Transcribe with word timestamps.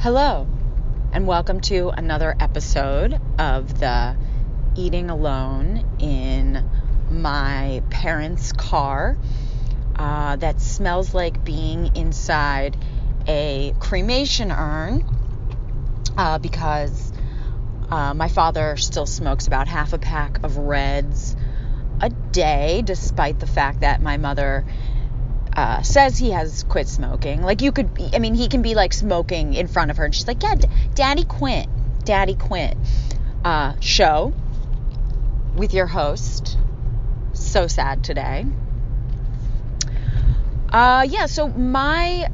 Hello, 0.00 0.46
and 1.12 1.26
welcome 1.26 1.58
to 1.62 1.88
another 1.88 2.36
episode 2.38 3.20
of 3.36 3.80
the 3.80 4.16
Eating 4.76 5.10
Alone 5.10 5.96
in 5.98 6.64
my 7.10 7.82
parents' 7.90 8.52
car 8.52 9.18
uh, 9.96 10.36
that 10.36 10.60
smells 10.60 11.14
like 11.14 11.44
being 11.44 11.96
inside 11.96 12.76
a 13.26 13.74
cremation 13.80 14.52
urn 14.52 15.02
uh, 16.16 16.38
because 16.38 17.12
uh, 17.90 18.14
my 18.14 18.28
father 18.28 18.76
still 18.76 19.04
smokes 19.04 19.48
about 19.48 19.66
half 19.66 19.92
a 19.94 19.98
pack 19.98 20.44
of 20.44 20.58
reds 20.58 21.34
a 22.00 22.08
day, 22.08 22.82
despite 22.84 23.40
the 23.40 23.48
fact 23.48 23.80
that 23.80 24.00
my 24.00 24.16
mother 24.16 24.64
uh, 25.58 25.82
says 25.82 26.16
he 26.16 26.30
has 26.30 26.62
quit 26.62 26.86
smoking. 26.86 27.42
Like 27.42 27.62
you 27.62 27.72
could, 27.72 27.92
be, 27.92 28.08
I 28.14 28.20
mean, 28.20 28.34
he 28.34 28.46
can 28.46 28.62
be 28.62 28.76
like 28.76 28.92
smoking 28.92 29.54
in 29.54 29.66
front 29.66 29.90
of 29.90 29.96
her, 29.96 30.04
and 30.04 30.14
she's 30.14 30.28
like, 30.28 30.40
"Yeah, 30.40 30.54
D- 30.54 30.68
Daddy 30.94 31.24
quit, 31.24 31.66
Daddy 32.04 32.36
quit." 32.36 32.76
Uh, 33.44 33.74
show 33.80 34.32
with 35.56 35.74
your 35.74 35.88
host. 35.88 36.56
So 37.32 37.66
sad 37.66 38.04
today. 38.04 38.46
Uh, 40.72 41.04
yeah, 41.08 41.26
so 41.26 41.48
my 41.48 42.28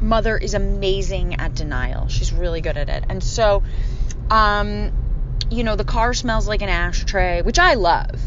mother 0.00 0.36
is 0.36 0.54
amazing 0.54 1.36
at 1.36 1.54
denial. 1.54 2.08
She's 2.08 2.32
really 2.32 2.60
good 2.60 2.76
at 2.76 2.88
it, 2.88 3.04
and 3.08 3.22
so, 3.22 3.62
um, 4.30 4.90
you 5.48 5.62
know, 5.62 5.76
the 5.76 5.84
car 5.84 6.12
smells 6.12 6.48
like 6.48 6.62
an 6.62 6.70
ashtray, 6.70 7.42
which 7.42 7.60
I 7.60 7.74
love. 7.74 8.20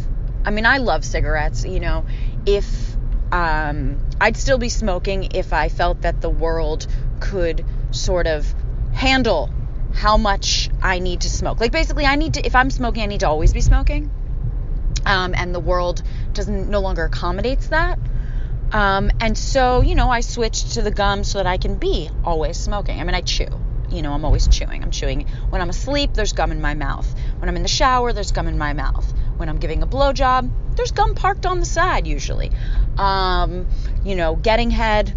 I 0.46 0.52
mean, 0.52 0.66
I 0.66 0.77
love 0.77 1.04
cigarettes. 1.04 1.66
You 1.66 1.82
know, 1.82 2.05
if 2.46 2.93
um, 3.34 3.98
I'd 4.22 4.38
still 4.38 4.60
be 4.60 4.70
smoking 4.70 5.30
if 5.34 5.54
I 5.54 5.68
felt 5.68 6.04
that 6.04 6.22
the 6.22 6.30
world 6.30 6.86
could 7.20 7.66
sort 7.90 8.28
of 8.28 8.46
handle 8.94 9.50
how 9.91 10.18
much 10.18 10.70
I 10.84 10.99
need 10.99 11.21
to 11.21 11.32
smoke. 11.32 11.60
Like 11.60 11.72
basically, 11.72 12.05
I 12.05 12.16
need 12.16 12.35
to 12.35 12.46
if 12.46 12.55
I'm 12.55 12.70
smoking, 12.70 13.02
I 13.02 13.07
need 13.07 13.22
to 13.22 13.27
always 13.27 13.52
be 13.52 13.62
smoking, 13.62 14.12
um, 15.07 15.34
and 15.35 15.54
the 15.54 15.60
world 15.60 16.04
doesn't 16.34 16.70
no 16.70 16.80
longer 16.80 17.05
accommodates 17.05 17.70
that. 17.70 17.98
Um, 18.72 19.10
and 19.20 19.35
so, 19.35 19.82
you 19.82 19.96
know, 19.96 20.12
I 20.12 20.22
switched 20.22 20.74
to 20.74 20.84
the 20.84 20.91
gum 20.91 21.24
so 21.24 21.40
that 21.40 21.48
I 21.48 21.57
can 21.57 21.76
be 21.76 22.12
always 22.24 22.57
smoking. 22.57 23.00
I 23.00 23.04
mean, 23.04 23.16
I 23.16 23.22
chew. 23.22 23.48
You 23.90 24.04
know, 24.04 24.13
I'm 24.13 24.26
always 24.26 24.48
chewing. 24.48 24.84
I'm 24.84 24.91
chewing. 24.91 25.27
When 25.50 25.60
I'm 25.60 25.70
asleep, 25.70 26.13
there's 26.13 26.34
gum 26.34 26.52
in 26.52 26.62
my 26.62 26.76
mouth. 26.76 27.12
When 27.40 27.50
I'm 27.50 27.55
in 27.55 27.63
the 27.63 27.68
shower, 27.68 28.13
there's 28.13 28.32
gum 28.32 28.48
in 28.48 28.60
my 28.60 28.74
mouth. 28.74 29.12
When 29.38 29.50
I'm 29.50 29.57
giving 29.57 29.82
a 29.82 29.88
blowjob, 29.88 30.52
there's 30.76 30.91
gum 30.91 31.16
parked 31.16 31.46
on 31.46 31.60
the 31.60 31.66
side 31.66 32.07
usually. 32.07 32.52
Um, 32.98 33.68
you 34.04 34.16
know, 34.16 34.35
getting 34.35 34.70
head, 34.70 35.13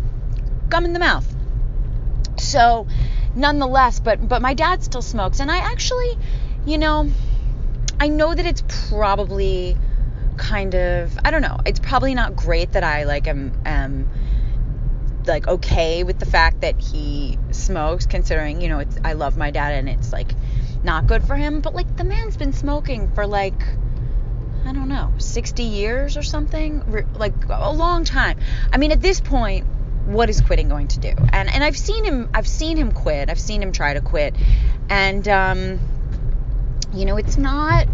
gum 0.68 0.84
in 0.84 0.92
the 0.92 0.98
mouth. 0.98 1.26
So, 2.38 2.86
nonetheless, 3.34 4.00
but 4.00 4.26
but 4.26 4.42
my 4.42 4.54
dad 4.54 4.82
still 4.82 5.02
smokes, 5.02 5.40
and 5.40 5.50
I 5.50 5.58
actually, 5.58 6.18
you 6.64 6.78
know, 6.78 7.10
I 7.98 8.08
know 8.08 8.34
that 8.34 8.46
it's 8.46 8.62
probably 8.88 9.76
kind 10.36 10.74
of 10.74 11.18
I 11.24 11.30
don't 11.30 11.42
know. 11.42 11.58
It's 11.66 11.80
probably 11.80 12.14
not 12.14 12.36
great 12.36 12.72
that 12.72 12.84
I 12.84 13.04
like 13.04 13.26
am 13.26 13.52
am 13.64 14.08
like 15.26 15.48
okay 15.48 16.04
with 16.04 16.18
the 16.18 16.26
fact 16.26 16.60
that 16.60 16.80
he 16.80 17.38
smokes, 17.50 18.06
considering 18.06 18.60
you 18.60 18.68
know 18.68 18.80
it's 18.80 18.96
I 19.04 19.14
love 19.14 19.36
my 19.36 19.50
dad 19.50 19.74
and 19.74 19.88
it's 19.88 20.12
like 20.12 20.32
not 20.82 21.06
good 21.06 21.24
for 21.24 21.36
him. 21.36 21.60
But 21.60 21.74
like 21.74 21.96
the 21.96 22.04
man's 22.04 22.36
been 22.36 22.52
smoking 22.52 23.10
for 23.14 23.26
like 23.26 23.60
I 24.66 24.72
don't 24.72 24.88
know, 24.88 25.12
60 25.18 25.62
years 25.62 26.16
or 26.16 26.22
something, 26.22 27.06
like 27.14 27.34
a 27.48 27.72
long 27.72 28.04
time. 28.04 28.38
I 28.72 28.78
mean, 28.78 28.90
at 28.90 29.00
this 29.00 29.20
point, 29.20 29.66
what 30.06 30.30
is 30.30 30.40
quitting 30.40 30.68
going 30.68 30.88
to 30.88 31.00
do? 31.00 31.14
And 31.32 31.50
and 31.50 31.62
I've 31.64 31.76
seen 31.76 32.04
him, 32.04 32.30
I've 32.32 32.46
seen 32.46 32.76
him 32.76 32.92
quit. 32.92 33.28
I've 33.28 33.40
seen 33.40 33.62
him 33.62 33.72
try 33.72 33.94
to 33.94 34.00
quit, 34.00 34.34
and 34.88 35.26
um, 35.28 35.80
you 36.92 37.04
know, 37.04 37.16
it's 37.16 37.36
not, 37.36 37.86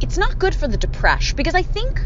it's 0.00 0.18
not 0.18 0.38
good 0.38 0.54
for 0.54 0.68
the 0.68 0.76
depression 0.76 1.36
because 1.36 1.54
I 1.54 1.62
think. 1.62 2.00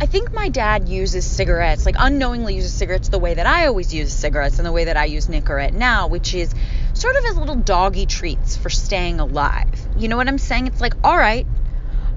I 0.00 0.06
think 0.06 0.32
my 0.32 0.48
dad 0.48 0.88
uses 0.88 1.24
cigarettes, 1.24 1.86
like 1.86 1.94
unknowingly 1.96 2.56
uses 2.56 2.74
cigarettes 2.74 3.10
the 3.10 3.18
way 3.20 3.34
that 3.34 3.46
I 3.46 3.68
always 3.68 3.94
use 3.94 4.12
cigarettes 4.12 4.58
and 4.58 4.66
the 4.66 4.72
way 4.72 4.86
that 4.86 4.96
I 4.96 5.04
use 5.04 5.28
Nicorette 5.28 5.72
now, 5.72 6.08
which 6.08 6.34
is 6.34 6.52
sort 6.94 7.14
of 7.14 7.24
as 7.24 7.36
little 7.36 7.54
doggy 7.54 8.04
treats 8.04 8.56
for 8.56 8.70
staying 8.70 9.20
alive. 9.20 9.68
You 9.96 10.08
know 10.08 10.16
what 10.16 10.26
I'm 10.26 10.36
saying? 10.36 10.66
It's 10.66 10.80
like, 10.80 10.94
all 11.04 11.16
right, 11.16 11.46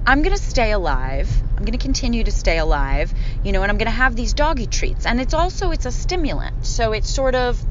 I'm 0.07 0.21
going 0.21 0.35
to 0.35 0.41
stay 0.41 0.71
alive. 0.71 1.29
I'm 1.49 1.65
going 1.65 1.77
to 1.77 1.77
continue 1.77 2.23
to 2.23 2.31
stay 2.31 2.59
alive, 2.59 3.13
you 3.43 3.51
know, 3.51 3.61
and 3.61 3.69
I'm 3.69 3.77
going 3.77 3.87
to 3.87 3.91
have 3.91 4.15
these 4.15 4.33
doggy 4.33 4.65
treats. 4.65 5.05
And 5.05 5.19
it's 5.19 5.33
also 5.33 5.71
it's 5.71 5.85
a 5.85 5.91
stimulant. 5.91 6.65
So 6.65 6.93
it 6.93 7.03
sort 7.03 7.35
of 7.35 7.61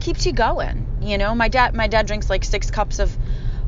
keeps 0.00 0.24
you 0.24 0.32
going, 0.32 0.86
you 1.02 1.18
know. 1.18 1.34
My 1.34 1.48
dad 1.48 1.74
my 1.74 1.86
dad 1.86 2.06
drinks 2.06 2.30
like 2.30 2.42
6 2.42 2.70
cups 2.70 3.00
of 3.00 3.14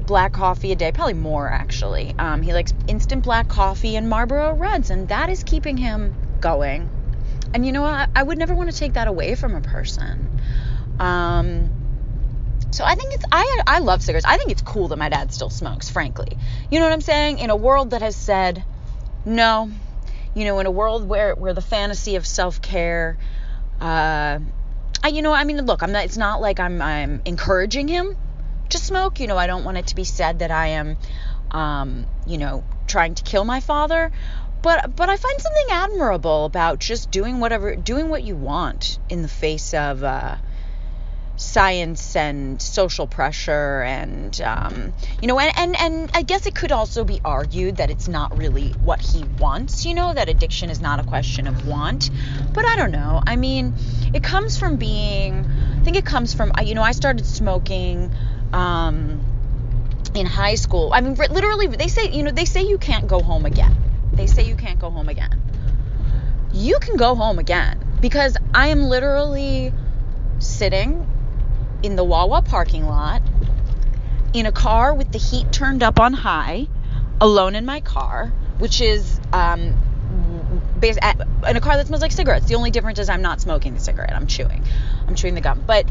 black 0.06 0.32
coffee 0.32 0.72
a 0.72 0.76
day, 0.76 0.92
probably 0.92 1.12
more 1.12 1.46
actually. 1.46 2.14
Um, 2.18 2.40
he 2.40 2.54
likes 2.54 2.72
instant 2.88 3.22
black 3.22 3.48
coffee 3.48 3.96
and 3.96 4.08
Marlboro 4.08 4.54
Reds 4.54 4.88
and 4.88 5.08
that 5.08 5.28
is 5.28 5.44
keeping 5.44 5.76
him 5.76 6.14
going. 6.40 6.88
And 7.52 7.66
you 7.66 7.72
know, 7.72 7.84
I, 7.84 8.08
I 8.14 8.22
would 8.22 8.38
never 8.38 8.54
want 8.54 8.70
to 8.70 8.76
take 8.76 8.94
that 8.94 9.08
away 9.08 9.34
from 9.34 9.54
a 9.54 9.60
person. 9.60 10.40
Um, 10.98 11.85
so 12.76 12.84
I 12.84 12.94
think 12.94 13.14
it's 13.14 13.24
I 13.32 13.60
I 13.66 13.78
love 13.78 14.02
cigarettes. 14.02 14.26
I 14.28 14.36
think 14.36 14.50
it's 14.50 14.60
cool 14.60 14.88
that 14.88 14.98
my 14.98 15.08
dad 15.08 15.32
still 15.32 15.48
smokes, 15.48 15.88
frankly. 15.88 16.36
You 16.70 16.78
know 16.78 16.84
what 16.84 16.92
I'm 16.92 17.00
saying? 17.00 17.38
In 17.38 17.48
a 17.48 17.56
world 17.56 17.90
that 17.90 18.02
has 18.02 18.14
said 18.14 18.62
no, 19.24 19.70
you 20.34 20.44
know, 20.44 20.58
in 20.58 20.66
a 20.66 20.70
world 20.70 21.08
where 21.08 21.34
where 21.34 21.54
the 21.54 21.62
fantasy 21.62 22.16
of 22.16 22.26
self-care 22.26 23.16
uh 23.80 24.38
I 25.02 25.08
you 25.08 25.22
know, 25.22 25.32
I 25.32 25.44
mean, 25.44 25.64
look, 25.64 25.82
I'm 25.82 25.92
not 25.92 26.04
it's 26.04 26.18
not 26.18 26.42
like 26.42 26.60
I'm 26.60 26.82
I'm 26.82 27.22
encouraging 27.24 27.88
him 27.88 28.14
to 28.68 28.78
smoke, 28.78 29.20
you 29.20 29.26
know, 29.26 29.38
I 29.38 29.46
don't 29.46 29.64
want 29.64 29.78
it 29.78 29.86
to 29.86 29.94
be 29.94 30.04
said 30.04 30.40
that 30.40 30.50
I 30.50 30.66
am 30.68 30.98
um, 31.50 32.06
you 32.26 32.36
know, 32.36 32.62
trying 32.86 33.14
to 33.14 33.22
kill 33.22 33.46
my 33.46 33.60
father, 33.60 34.12
but 34.60 34.94
but 34.94 35.08
I 35.08 35.16
find 35.16 35.40
something 35.40 35.66
admirable 35.70 36.44
about 36.44 36.80
just 36.80 37.10
doing 37.10 37.40
whatever 37.40 37.74
doing 37.74 38.10
what 38.10 38.22
you 38.22 38.36
want 38.36 38.98
in 39.08 39.22
the 39.22 39.28
face 39.28 39.72
of 39.72 40.04
uh 40.04 40.36
science 41.36 42.16
and 42.16 42.60
social 42.60 43.06
pressure 43.06 43.82
and 43.82 44.40
um, 44.40 44.92
you 45.20 45.28
know 45.28 45.38
and, 45.38 45.52
and 45.56 45.76
and 45.78 46.10
i 46.14 46.22
guess 46.22 46.46
it 46.46 46.54
could 46.54 46.72
also 46.72 47.04
be 47.04 47.20
argued 47.24 47.76
that 47.76 47.90
it's 47.90 48.08
not 48.08 48.36
really 48.36 48.70
what 48.82 49.00
he 49.00 49.24
wants 49.38 49.84
you 49.84 49.94
know 49.94 50.14
that 50.14 50.28
addiction 50.28 50.70
is 50.70 50.80
not 50.80 50.98
a 50.98 51.02
question 51.04 51.46
of 51.46 51.66
want. 51.66 52.10
But 52.52 52.64
i 52.64 52.76
don't 52.76 52.90
know. 52.90 53.22
I 53.26 53.36
mean 53.36 53.74
it 54.14 54.22
comes 54.22 54.56
from 54.56 54.76
being 54.76 55.44
i 55.78 55.84
think 55.84 55.96
it 55.96 56.04
comes 56.04 56.32
from 56.34 56.52
you 56.62 56.74
know 56.74 56.82
i 56.82 56.92
started 56.92 57.26
smoking 57.26 58.12
um, 58.52 59.20
in 60.14 60.26
high 60.26 60.54
school. 60.54 60.90
I 60.92 61.00
mean 61.00 61.14
literally 61.14 61.66
they 61.66 61.88
say 61.88 62.10
you 62.10 62.22
know 62.22 62.30
they 62.30 62.44
say 62.44 62.62
you 62.62 62.78
can't 62.78 63.06
go 63.06 63.20
home 63.20 63.44
again. 63.44 63.76
They 64.12 64.26
say 64.26 64.44
you 64.44 64.56
can't 64.56 64.78
go 64.78 64.90
home 64.90 65.08
again. 65.08 65.42
You 66.52 66.78
can 66.80 66.96
go 66.96 67.14
home 67.14 67.38
again 67.38 67.82
because 68.00 68.36
i 68.54 68.68
am 68.68 68.84
literally 68.84 69.72
sitting 70.38 71.06
in 71.82 71.96
the 71.96 72.04
Wawa 72.04 72.42
parking 72.42 72.86
lot 72.86 73.22
in 74.32 74.46
a 74.46 74.52
car 74.52 74.94
with 74.94 75.12
the 75.12 75.18
heat 75.18 75.50
turned 75.52 75.82
up 75.82 75.98
on 75.98 76.12
high, 76.12 76.66
alone 77.20 77.54
in 77.54 77.64
my 77.64 77.80
car, 77.80 78.32
which 78.58 78.80
is 78.80 79.20
um, 79.32 79.74
based 80.78 80.98
at, 81.00 81.18
in 81.48 81.56
a 81.56 81.60
car 81.60 81.76
that 81.76 81.86
smells 81.86 82.02
like 82.02 82.12
cigarettes. 82.12 82.46
The 82.46 82.54
only 82.54 82.70
difference 82.70 82.98
is 82.98 83.08
I'm 83.08 83.22
not 83.22 83.40
smoking 83.40 83.74
the 83.74 83.80
cigarette. 83.80 84.12
I'm 84.14 84.26
chewing. 84.26 84.62
I'm 85.06 85.14
chewing 85.14 85.34
the 85.34 85.40
gum. 85.40 85.62
But 85.66 85.86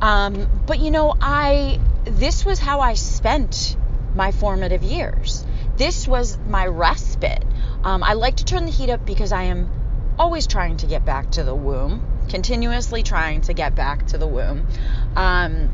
um, 0.00 0.48
but 0.66 0.78
you 0.78 0.90
know, 0.90 1.14
I 1.20 1.80
this 2.04 2.44
was 2.44 2.58
how 2.58 2.80
I 2.80 2.94
spent 2.94 3.76
my 4.14 4.32
formative 4.32 4.82
years. 4.82 5.44
This 5.76 6.08
was 6.08 6.38
my 6.48 6.66
respite. 6.66 7.44
Um, 7.84 8.02
I 8.02 8.14
like 8.14 8.36
to 8.36 8.44
turn 8.44 8.64
the 8.64 8.70
heat 8.70 8.88
up 8.88 9.04
because 9.04 9.32
I 9.32 9.44
am 9.44 9.68
always 10.18 10.46
trying 10.46 10.78
to 10.78 10.86
get 10.86 11.04
back 11.04 11.30
to 11.32 11.44
the 11.44 11.54
womb, 11.54 12.02
continuously 12.28 13.02
trying 13.02 13.40
to 13.42 13.54
get 13.54 13.74
back 13.74 14.06
to 14.08 14.18
the 14.18 14.26
womb. 14.26 14.66
Um, 15.16 15.70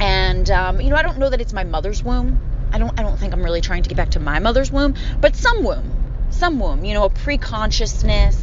and 0.00 0.50
um, 0.50 0.80
you 0.80 0.90
know, 0.90 0.96
I 0.96 1.02
don't 1.02 1.18
know 1.18 1.30
that 1.30 1.40
it's 1.40 1.52
my 1.52 1.64
mother's 1.64 2.02
womb. 2.02 2.40
I 2.72 2.78
don't. 2.78 2.98
I 2.98 3.02
don't 3.02 3.18
think 3.18 3.32
I'm 3.32 3.42
really 3.42 3.60
trying 3.60 3.82
to 3.82 3.88
get 3.88 3.96
back 3.96 4.10
to 4.10 4.20
my 4.20 4.38
mother's 4.38 4.72
womb, 4.72 4.94
but 5.20 5.36
some 5.36 5.62
womb, 5.62 6.26
some 6.30 6.58
womb. 6.58 6.84
You 6.84 6.94
know, 6.94 7.04
a 7.04 7.10
pre-consciousness, 7.10 8.40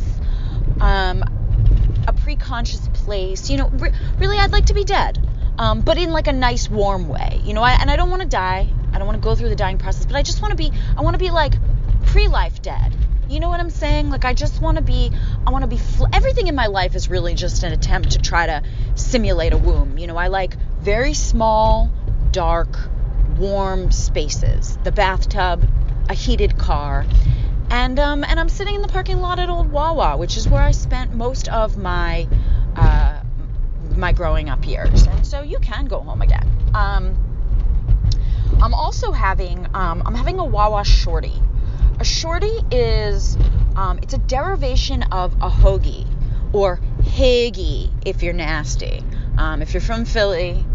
um, 0.80 1.24
a 2.08 2.14
pre-conscious 2.14 2.88
place. 2.94 3.50
You 3.50 3.58
know, 3.58 3.70
re- 3.70 3.92
really, 4.18 4.38
I'd 4.38 4.52
like 4.52 4.68
to 4.68 4.74
be 4.74 4.84
dead, 4.84 5.20
um, 5.58 5.82
but 5.82 5.98
in 5.98 6.12
like 6.12 6.28
a 6.28 6.34
nice, 6.34 6.70
warm 6.70 7.08
way. 7.08 7.42
You 7.44 7.54
know, 7.54 7.64
I, 7.64 7.72
and 7.72 7.90
I 7.90 7.96
don't 7.96 8.10
want 8.10 8.22
to 8.22 8.28
die. 8.28 8.72
I 8.94 8.98
don't 8.98 9.08
want 9.08 9.22
to 9.22 9.24
go 9.24 9.36
through 9.36 9.50
the 9.50 9.56
dying 9.56 9.78
process, 9.78 10.06
but 10.06 10.16
I 10.16 10.22
just 10.22 10.42
want 10.42 10.52
to 10.52 10.58
be. 10.58 10.72
I 10.96 11.02
want 11.02 11.16
to 11.16 11.20
be 11.20 11.32
like 11.32 11.54
pre-life 12.06 12.62
dead. 12.62 12.96
You 13.30 13.40
know 13.40 13.50
what 13.50 13.60
I'm 13.60 13.70
saying? 13.70 14.10
Like 14.10 14.26
I 14.26 14.34
just 14.34 14.60
want 14.60 14.78
to 14.78 14.84
be 14.84 15.12
I 15.46 15.52
want 15.52 15.62
to 15.62 15.68
be 15.68 15.78
fl- 15.78 16.08
everything 16.12 16.48
in 16.48 16.56
my 16.56 16.66
life 16.66 16.96
is 16.96 17.10
really 17.10 17.36
just 17.36 17.62
an 17.62 17.72
attempt 17.72 18.12
to 18.12 18.20
try 18.20 18.48
to 18.48 18.64
simulate 18.96 19.54
a 19.54 19.58
womb. 19.58 20.00
You 20.00 20.08
know, 20.08 20.18
I 20.18 20.28
like 20.28 20.56
very 20.80 21.14
small, 21.14 21.92
dark, 22.32 22.70
warm 23.38 23.92
spaces. 23.92 24.80
The 24.84 24.92
bathtub, 24.92 25.64
a 26.10 26.16
heated 26.16 26.58
car, 26.58 27.06
and 27.70 28.00
um 28.00 28.24
and 28.24 28.40
I'm 28.40 28.50
sitting 28.50 28.74
in 28.74 28.82
the 28.82 28.88
parking 28.88 29.20
lot 29.22 29.38
at 29.38 29.50
Old 29.50 29.72
Wawa, 29.72 30.18
which 30.18 30.36
is 30.36 30.48
where 30.48 30.64
I 30.64 30.72
spent 30.72 31.14
most 31.14 31.48
of 31.50 31.78
my 31.78 32.28
uh 32.76 33.22
my 33.96 34.12
growing 34.12 34.50
up 34.50 34.66
years. 34.68 35.06
And 35.06 35.26
so 35.26 35.44
you 35.44 35.60
can 35.60 35.86
go 35.86 36.00
home 36.00 36.24
again. 36.24 36.48
Um, 36.74 37.16
I'm 38.62 38.74
also 38.74 39.12
having 39.12 39.68
um, 39.76 40.02
I'm 40.04 40.16
having 40.16 40.40
a 40.40 40.46
Wawa 40.46 40.84
shorty. 40.84 41.34
A 42.00 42.06
shorty 42.06 42.58
is 42.72 43.38
um, 43.76 44.00
it's 44.02 44.14
a 44.14 44.20
derivation 44.20 45.04
of 45.04 45.34
a 45.42 45.50
hoagie 45.50 46.08
or 46.54 46.80
higgy 47.02 47.92
if 48.06 48.24
you're 48.24 48.32
nasty. 48.32 49.04
Um, 49.38 49.62
if 49.62 49.74
you're 49.74 49.82
from 49.82 50.06
Philly, 50.06 50.66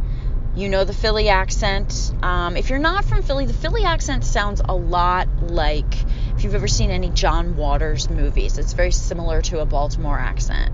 you 0.55 0.69
know 0.69 0.85
the 0.85 0.93
Philly 0.93 1.31
accent. 1.31 2.13
Um, 2.23 2.59
if 2.59 2.69
you're 2.69 2.79
not 2.79 3.07
from 3.07 3.23
Philly, 3.23 3.47
the 3.47 3.55
Philly 3.55 3.85
accent 3.85 4.23
sounds 4.23 4.61
a 4.63 4.75
lot 4.75 5.29
like 5.41 5.95
if 6.37 6.45
you've 6.45 6.55
ever 6.55 6.69
seen 6.69 6.91
any 6.91 7.09
John 7.09 7.57
Waters 7.57 8.11
movies. 8.11 8.59
It's 8.59 8.75
very 8.75 8.93
similar 8.93 9.41
to 9.43 9.61
a 9.61 9.65
Baltimore 9.65 10.19
accent. 10.19 10.73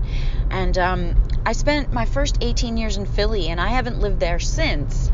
And 0.49 0.77
um, 0.77 1.15
I 1.45 1.53
spent 1.53 1.93
my 1.93 2.03
first 2.03 2.39
18 2.41 2.75
years 2.75 2.97
in 2.97 3.05
Philly, 3.05 3.47
and 3.47 3.61
I 3.61 3.69
haven't 3.69 3.99
lived 3.99 4.19
there 4.19 4.39
since. 4.39 5.10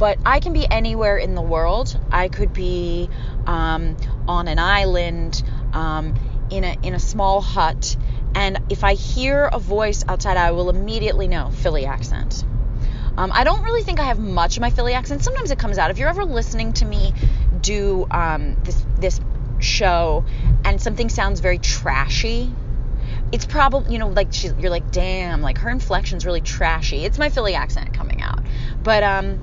But 0.00 0.18
I 0.24 0.40
can 0.40 0.54
be 0.54 0.66
anywhere 0.68 1.18
in 1.18 1.34
the 1.34 1.42
world. 1.42 1.94
I 2.10 2.28
could 2.28 2.54
be 2.54 3.10
um, 3.46 3.98
on 4.26 4.48
an 4.48 4.58
island, 4.58 5.42
um, 5.74 6.14
in 6.50 6.64
a 6.64 6.74
in 6.82 6.94
a 6.94 6.98
small 6.98 7.42
hut, 7.42 7.98
and 8.34 8.58
if 8.70 8.82
I 8.82 8.94
hear 8.94 9.44
a 9.44 9.58
voice 9.58 10.02
outside, 10.08 10.38
I 10.38 10.52
will 10.52 10.70
immediately 10.70 11.28
know 11.28 11.50
Philly 11.50 11.84
accent. 11.84 12.44
Um, 13.18 13.30
I 13.34 13.44
don't 13.44 13.62
really 13.62 13.82
think 13.82 14.00
I 14.00 14.04
have 14.04 14.18
much 14.18 14.56
of 14.56 14.62
my 14.62 14.70
Philly 14.70 14.94
accent. 14.94 15.22
Sometimes 15.22 15.50
it 15.50 15.58
comes 15.58 15.76
out. 15.76 15.90
If 15.90 15.98
you're 15.98 16.08
ever 16.08 16.24
listening 16.24 16.72
to 16.74 16.86
me 16.86 17.12
do 17.60 18.06
um, 18.10 18.56
this 18.64 18.82
this 18.98 19.20
show 19.58 20.24
and 20.64 20.80
something 20.80 21.10
sounds 21.10 21.40
very 21.40 21.58
trashy, 21.58 22.50
it's 23.32 23.44
probably 23.44 23.92
you 23.92 23.98
know 23.98 24.08
like 24.08 24.28
she, 24.32 24.48
you're 24.58 24.70
like 24.70 24.90
damn 24.90 25.42
like 25.42 25.58
her 25.58 25.68
inflection's 25.68 26.24
really 26.24 26.40
trashy. 26.40 27.04
It's 27.04 27.18
my 27.18 27.28
Philly 27.28 27.54
accent 27.54 27.92
coming 27.92 28.22
out. 28.22 28.40
But 28.82 29.02
um, 29.02 29.38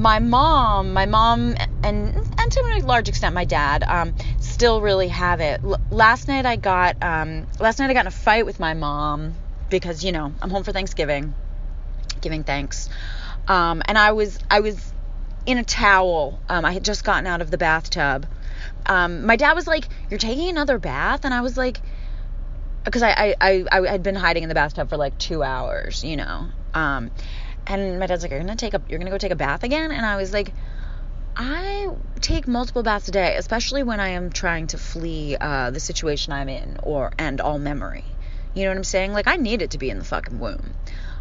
my 0.00 0.18
mom, 0.18 0.92
my 0.92 1.06
mom, 1.06 1.54
and 1.82 2.14
and 2.16 2.50
to 2.50 2.78
a 2.80 2.86
large 2.86 3.08
extent 3.08 3.34
my 3.34 3.44
dad, 3.44 3.84
um, 3.86 4.14
still 4.38 4.80
really 4.80 5.08
have 5.08 5.40
it. 5.40 5.60
L- 5.62 5.80
last 5.90 6.28
night 6.28 6.46
I 6.46 6.56
got 6.56 6.96
um, 7.02 7.46
last 7.58 7.78
night 7.78 7.90
I 7.90 7.94
got 7.94 8.02
in 8.02 8.06
a 8.06 8.10
fight 8.10 8.46
with 8.46 8.58
my 8.58 8.74
mom 8.74 9.34
because 9.68 10.04
you 10.04 10.12
know 10.12 10.32
I'm 10.40 10.50
home 10.50 10.64
for 10.64 10.72
Thanksgiving 10.72 11.34
giving 12.20 12.44
thanks. 12.44 12.88
Um, 13.48 13.82
and 13.86 13.98
I 13.98 14.12
was 14.12 14.38
I 14.50 14.60
was 14.60 14.92
in 15.46 15.58
a 15.58 15.64
towel. 15.64 16.40
Um, 16.48 16.64
I 16.64 16.72
had 16.72 16.84
just 16.84 17.04
gotten 17.04 17.26
out 17.26 17.40
of 17.40 17.50
the 17.50 17.58
bathtub. 17.58 18.26
Um, 18.86 19.26
my 19.26 19.36
dad 19.36 19.54
was 19.54 19.66
like, 19.66 19.88
"You're 20.08 20.18
taking 20.18 20.48
another 20.48 20.78
bath," 20.78 21.24
and 21.24 21.32
I 21.32 21.40
was 21.40 21.56
like, 21.56 21.80
because 22.84 23.02
I, 23.02 23.10
I, 23.10 23.34
I, 23.40 23.64
I 23.72 23.90
had 23.90 24.02
been 24.02 24.14
hiding 24.14 24.42
in 24.42 24.48
the 24.48 24.54
bathtub 24.54 24.88
for 24.88 24.96
like 24.96 25.18
two 25.18 25.42
hours, 25.42 26.04
you 26.04 26.16
know. 26.16 26.48
Um, 26.74 27.10
and 27.70 27.98
my 27.98 28.06
dad's 28.06 28.22
like, 28.22 28.30
"You're 28.30 28.40
gonna 28.40 28.56
take 28.56 28.74
a 28.74 28.82
you're 28.88 28.98
gonna 28.98 29.10
go 29.10 29.18
take 29.18 29.32
a 29.32 29.36
bath 29.36 29.62
again," 29.62 29.90
and 29.92 30.04
I 30.04 30.16
was 30.16 30.32
like. 30.32 30.52
I 31.36 31.88
take 32.20 32.48
multiple 32.48 32.82
baths 32.82 33.08
a 33.08 33.12
day, 33.12 33.36
especially 33.36 33.84
when 33.84 34.00
I 34.00 34.10
am 34.10 34.30
trying 34.30 34.66
to 34.66 34.78
flee 34.78 35.36
uh, 35.40 35.70
the 35.70 35.80
situation 35.80 36.32
I'm 36.32 36.48
in 36.48 36.76
or 36.82 37.12
and 37.18 37.40
all 37.40 37.58
memory. 37.58 38.04
You 38.52 38.64
know 38.64 38.70
what 38.70 38.78
I'm 38.78 38.84
saying? 38.84 39.12
Like 39.12 39.28
I 39.28 39.36
need 39.36 39.62
it 39.62 39.70
to 39.70 39.78
be 39.78 39.90
in 39.90 39.98
the 39.98 40.04
fucking 40.04 40.38
womb 40.38 40.74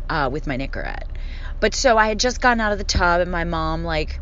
uh, 0.10 0.30
with 0.32 0.48
my 0.48 0.58
Nicorette. 0.58 1.08
But 1.60 1.76
so 1.76 1.98
I 1.98 2.08
had 2.08 2.20
just 2.20 2.42
gotten 2.42 2.60
out 2.60 2.72
of 2.72 2.78
the 2.78 2.84
tub, 2.84 3.22
and 3.22 3.32
my 3.32 3.44
mom, 3.44 3.84
like, 3.84 4.20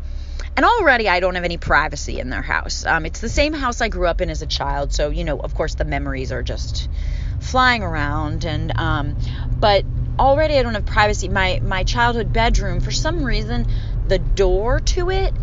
and 0.56 0.64
already 0.64 1.08
I 1.08 1.20
don't 1.20 1.34
have 1.36 1.44
any 1.44 1.56
privacy 1.56 2.18
in 2.20 2.30
their 2.30 2.42
house. 2.42 2.84
Um, 2.84 3.06
it's 3.06 3.20
the 3.20 3.28
same 3.28 3.52
house 3.52 3.80
I 3.80 3.88
grew 3.88 4.06
up 4.06 4.20
in 4.20 4.30
as 4.30 4.42
a 4.42 4.46
child, 4.46 4.92
so, 4.92 5.10
you 5.10 5.24
know, 5.24 5.38
of 5.38 5.54
course, 5.54 5.74
the 5.74 5.84
memories 5.84 6.32
are 6.32 6.42
just 6.42 6.88
flying 7.40 7.82
around. 7.82 8.44
And, 8.44 8.76
um, 8.76 9.16
but 9.60 9.84
already 10.18 10.58
I 10.58 10.62
don't 10.62 10.74
have 10.74 10.86
privacy. 10.86 11.28
My, 11.28 11.60
my 11.62 11.84
childhood 11.84 12.32
bedroom, 12.32 12.80
for 12.80 12.90
some 12.90 13.24
reason, 13.24 13.66
the 14.06 14.18
door 14.18 14.80
to 14.80 15.10
it 15.10 15.34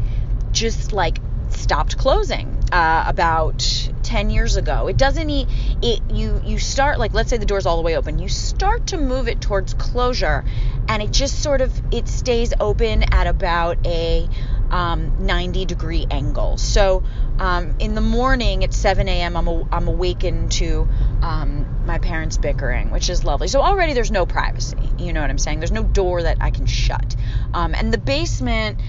just 0.52 0.94
like 0.94 1.20
stopped 1.50 1.98
closing 1.98 2.58
uh, 2.72 3.04
about 3.08 3.90
10 4.04 4.30
years 4.30 4.56
ago. 4.56 4.88
It 4.88 4.98
doesn't 4.98 5.30
it 5.30 6.02
you 6.12 6.42
you 6.44 6.60
start 6.60 7.00
like 7.00 7.14
let's 7.14 7.30
say 7.30 7.38
the 7.38 7.46
door's 7.46 7.66
all 7.66 7.78
the 7.78 7.84
way 7.84 7.98
open. 7.98 8.20
You 8.20 8.30
start 8.30 8.88
to 8.88 8.98
move 8.98 9.28
it 9.28 9.42
towards 9.42 9.74
closure 9.74 10.44
and 10.88 11.02
it 11.02 11.12
just 11.12 11.42
sort 11.42 11.62
of 11.62 11.74
it 11.92 12.08
stays 12.08 12.54
open 12.60 13.04
at 13.14 13.28
about 13.28 13.78
a 13.86 14.28
um, 14.72 15.26
90 15.26 15.66
degree 15.66 16.08
angle. 16.10 16.58
So 16.58 17.04
um, 17.40 17.76
in 17.80 17.96
the 17.96 18.02
morning 18.02 18.64
at 18.64 18.74
7 18.74 19.08
a.m. 19.08 19.38
I'm, 19.38 19.48
a, 19.48 19.68
I'm 19.72 19.88
awakened 19.88 20.52
to 20.54 20.88
um, 21.22 21.86
my 21.86 22.00
parents 22.00 22.38
bickering, 22.38 22.92
which 22.92 23.10
is 23.10 23.24
lovely. 23.24 23.48
So 23.48 23.62
already 23.62 23.94
there's 23.94 24.12
no 24.12 24.26
privacy. 24.26 24.78
You 24.98 25.14
know 25.14 25.22
what 25.22 25.30
I'm 25.30 25.38
saying? 25.38 25.60
There's 25.60 25.72
no 25.72 25.84
door 25.84 26.24
that 26.24 26.38
I 26.42 26.52
can 26.52 26.66
shut. 26.66 27.16
Um, 27.54 27.76
and 27.76 27.94
the 27.94 27.98
basement, 27.98 28.80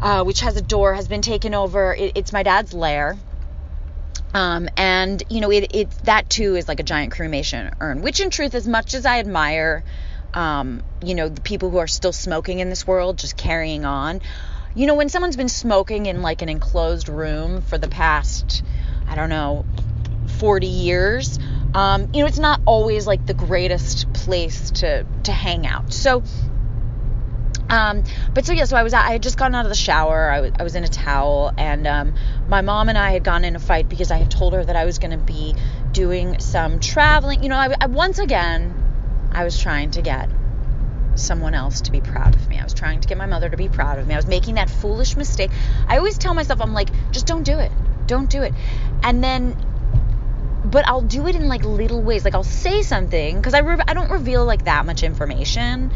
uh, 0.00 0.24
which 0.24 0.40
has 0.40 0.56
a 0.56 0.62
door, 0.62 0.94
has 0.94 1.08
been 1.08 1.22
taken 1.22 1.54
over. 1.54 1.94
It, 1.94 2.12
it's 2.16 2.32
my 2.32 2.42
dad's 2.42 2.72
lair. 2.72 3.18
Um, 4.34 4.68
and 4.76 5.22
you 5.28 5.40
know, 5.40 5.50
it, 5.50 5.74
it 5.74 5.90
that 6.04 6.30
too 6.30 6.56
is 6.56 6.66
like 6.66 6.80
a 6.80 6.84
giant 6.84 7.12
cremation 7.12 7.70
urn. 7.80 8.00
Which, 8.02 8.20
in 8.20 8.30
truth, 8.30 8.54
as 8.54 8.66
much 8.66 8.94
as 8.94 9.04
I 9.04 9.18
admire, 9.18 9.84
um, 10.32 10.82
you 11.02 11.14
know, 11.14 11.28
the 11.28 11.40
people 11.40 11.70
who 11.70 11.78
are 11.78 11.86
still 11.86 12.12
smoking 12.12 12.60
in 12.60 12.70
this 12.70 12.86
world, 12.86 13.18
just 13.18 13.36
carrying 13.36 13.84
on. 13.84 14.20
You 14.74 14.86
know, 14.86 14.94
when 14.94 15.08
someone's 15.08 15.36
been 15.36 15.48
smoking 15.48 16.06
in 16.06 16.22
like 16.22 16.42
an 16.42 16.48
enclosed 16.48 17.08
room 17.08 17.62
for 17.62 17.78
the 17.78 17.88
past, 17.88 18.62
I 19.06 19.14
don't 19.14 19.28
know, 19.28 19.66
40 20.38 20.66
years, 20.66 21.38
um, 21.74 22.08
you 22.12 22.20
know, 22.20 22.26
it's 22.26 22.38
not 22.38 22.60
always 22.64 23.06
like 23.06 23.26
the 23.26 23.34
greatest 23.34 24.12
place 24.12 24.70
to 24.72 25.06
to 25.24 25.32
hang 25.32 25.66
out. 25.66 25.92
So 25.92 26.22
um, 27.72 28.04
but 28.34 28.44
so 28.44 28.52
yeah, 28.52 28.64
so 28.64 28.76
I 28.76 28.82
was 28.82 28.92
I 28.92 29.12
had 29.12 29.22
just 29.22 29.38
gotten 29.38 29.54
out 29.54 29.64
of 29.64 29.70
the 29.70 29.74
shower. 29.74 30.30
I 30.30 30.42
was 30.42 30.52
I 30.58 30.62
was 30.62 30.74
in 30.74 30.84
a 30.84 30.88
towel, 30.88 31.52
and 31.56 31.86
um, 31.86 32.14
my 32.46 32.60
mom 32.60 32.90
and 32.90 32.98
I 32.98 33.12
had 33.12 33.24
gotten 33.24 33.46
in 33.46 33.56
a 33.56 33.58
fight 33.58 33.88
because 33.88 34.10
I 34.10 34.18
had 34.18 34.30
told 34.30 34.52
her 34.52 34.62
that 34.62 34.76
I 34.76 34.84
was 34.84 34.98
going 34.98 35.12
to 35.12 35.24
be 35.24 35.54
doing 35.90 36.38
some 36.38 36.80
traveling. 36.80 37.42
You 37.42 37.48
know, 37.48 37.56
I, 37.56 37.74
I 37.80 37.86
once 37.86 38.18
again 38.18 39.30
I 39.32 39.44
was 39.44 39.58
trying 39.58 39.92
to 39.92 40.02
get 40.02 40.28
someone 41.14 41.54
else 41.54 41.80
to 41.82 41.92
be 41.92 42.00
proud 42.00 42.34
of 42.34 42.48
me. 42.48 42.58
I 42.58 42.64
was 42.64 42.74
trying 42.74 43.00
to 43.00 43.08
get 43.08 43.18
my 43.18 43.26
mother 43.26 43.48
to 43.48 43.56
be 43.56 43.68
proud 43.68 43.98
of 43.98 44.06
me. 44.06 44.14
I 44.14 44.16
was 44.16 44.26
making 44.26 44.56
that 44.56 44.70
foolish 44.70 45.16
mistake. 45.16 45.50
I 45.86 45.98
always 45.98 46.18
tell 46.18 46.34
myself, 46.34 46.60
I'm 46.60 46.72
like, 46.72 46.88
just 47.10 47.26
don't 47.26 47.42
do 47.42 47.58
it. 47.58 47.72
Don't 48.06 48.30
do 48.30 48.42
it. 48.42 48.52
And 49.02 49.22
then, 49.22 49.56
but 50.64 50.86
I'll 50.88 51.02
do 51.02 51.26
it 51.26 51.36
in 51.36 51.48
like 51.48 51.64
little 51.64 52.02
ways. 52.02 52.24
Like 52.24 52.34
I'll 52.34 52.42
say 52.42 52.82
something 52.82 53.36
because 53.36 53.54
I, 53.54 53.58
re- 53.58 53.84
I 53.86 53.94
don't 53.94 54.10
reveal 54.10 54.44
like 54.44 54.64
that 54.64 54.86
much 54.86 55.02
information. 55.02 55.92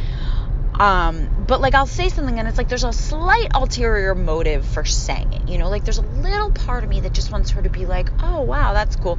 Um, 0.78 1.44
but 1.46 1.62
like 1.62 1.74
I'll 1.74 1.86
say 1.86 2.10
something 2.10 2.38
and 2.38 2.46
it's 2.46 2.58
like 2.58 2.68
there's 2.68 2.84
a 2.84 2.92
slight 2.92 3.48
ulterior 3.54 4.14
motive 4.14 4.66
for 4.66 4.84
saying 4.84 5.32
it, 5.32 5.48
you 5.48 5.56
know, 5.56 5.70
like 5.70 5.84
there's 5.84 5.98
a 5.98 6.02
little 6.02 6.50
part 6.50 6.84
of 6.84 6.90
me 6.90 7.00
that 7.00 7.14
just 7.14 7.32
wants 7.32 7.50
her 7.52 7.62
to 7.62 7.70
be 7.70 7.86
like, 7.86 8.10
oh 8.20 8.42
wow, 8.42 8.74
that's 8.74 8.94
cool. 8.96 9.18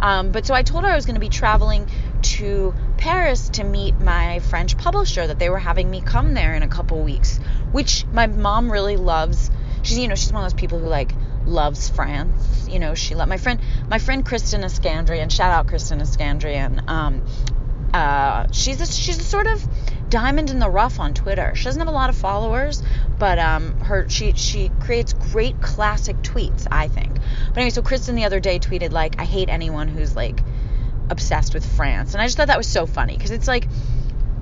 Um, 0.00 0.32
but 0.32 0.46
so 0.46 0.54
I 0.54 0.64
told 0.64 0.82
her 0.82 0.90
I 0.90 0.96
was 0.96 1.06
going 1.06 1.14
to 1.14 1.20
be 1.20 1.28
traveling 1.28 1.88
to 2.22 2.74
Paris 2.96 3.48
to 3.50 3.64
meet 3.64 3.98
my 4.00 4.38
French 4.40 4.76
publisher, 4.76 5.26
that 5.26 5.38
they 5.38 5.50
were 5.50 5.58
having 5.58 5.90
me 5.90 6.00
come 6.00 6.34
there 6.34 6.54
in 6.54 6.62
a 6.62 6.68
couple 6.68 7.02
weeks, 7.02 7.38
which 7.72 8.04
my 8.12 8.26
mom 8.26 8.70
really 8.70 8.96
loves. 8.96 9.50
She's, 9.82 9.98
you 9.98 10.08
know, 10.08 10.14
she's 10.14 10.32
one 10.32 10.44
of 10.44 10.50
those 10.50 10.60
people 10.60 10.78
who 10.78 10.86
like 10.86 11.12
loves 11.44 11.88
France. 11.88 12.68
You 12.68 12.78
know, 12.78 12.94
she 12.94 13.14
let 13.14 13.28
my 13.28 13.36
friend, 13.36 13.60
my 13.88 13.98
friend 13.98 14.24
Kristen 14.24 14.62
Iskandrian, 14.62 15.30
shout 15.30 15.52
out 15.52 15.68
Kristen 15.68 16.00
Iskandrian. 16.00 16.88
Um, 16.88 17.22
uh, 17.94 18.46
she's 18.52 18.80
a, 18.80 18.86
she's 18.86 19.18
a 19.18 19.24
sort 19.24 19.46
of 19.46 19.66
diamond 20.08 20.50
in 20.50 20.58
the 20.58 20.68
rough 20.68 21.00
on 21.00 21.14
Twitter. 21.14 21.54
She 21.54 21.64
doesn't 21.64 21.80
have 21.80 21.88
a 21.88 21.92
lot 21.92 22.10
of 22.10 22.16
followers, 22.16 22.82
but 23.18 23.38
um, 23.38 23.78
her 23.80 24.08
she 24.08 24.32
she 24.32 24.70
creates 24.80 25.12
great 25.12 25.60
classic 25.60 26.16
tweets. 26.22 26.66
I 26.70 26.88
think. 26.88 27.14
But 27.14 27.56
anyway, 27.56 27.70
so 27.70 27.82
Kristen 27.82 28.16
the 28.16 28.24
other 28.24 28.40
day 28.40 28.58
tweeted 28.58 28.90
like, 28.90 29.20
"I 29.20 29.24
hate 29.24 29.48
anyone 29.48 29.88
who's 29.88 30.14
like 30.14 30.40
obsessed 31.10 31.54
with 31.54 31.64
France," 31.64 32.14
and 32.14 32.22
I 32.22 32.26
just 32.26 32.36
thought 32.36 32.48
that 32.48 32.58
was 32.58 32.68
so 32.68 32.86
funny 32.86 33.14
because 33.14 33.30
it's 33.30 33.48
like, 33.48 33.68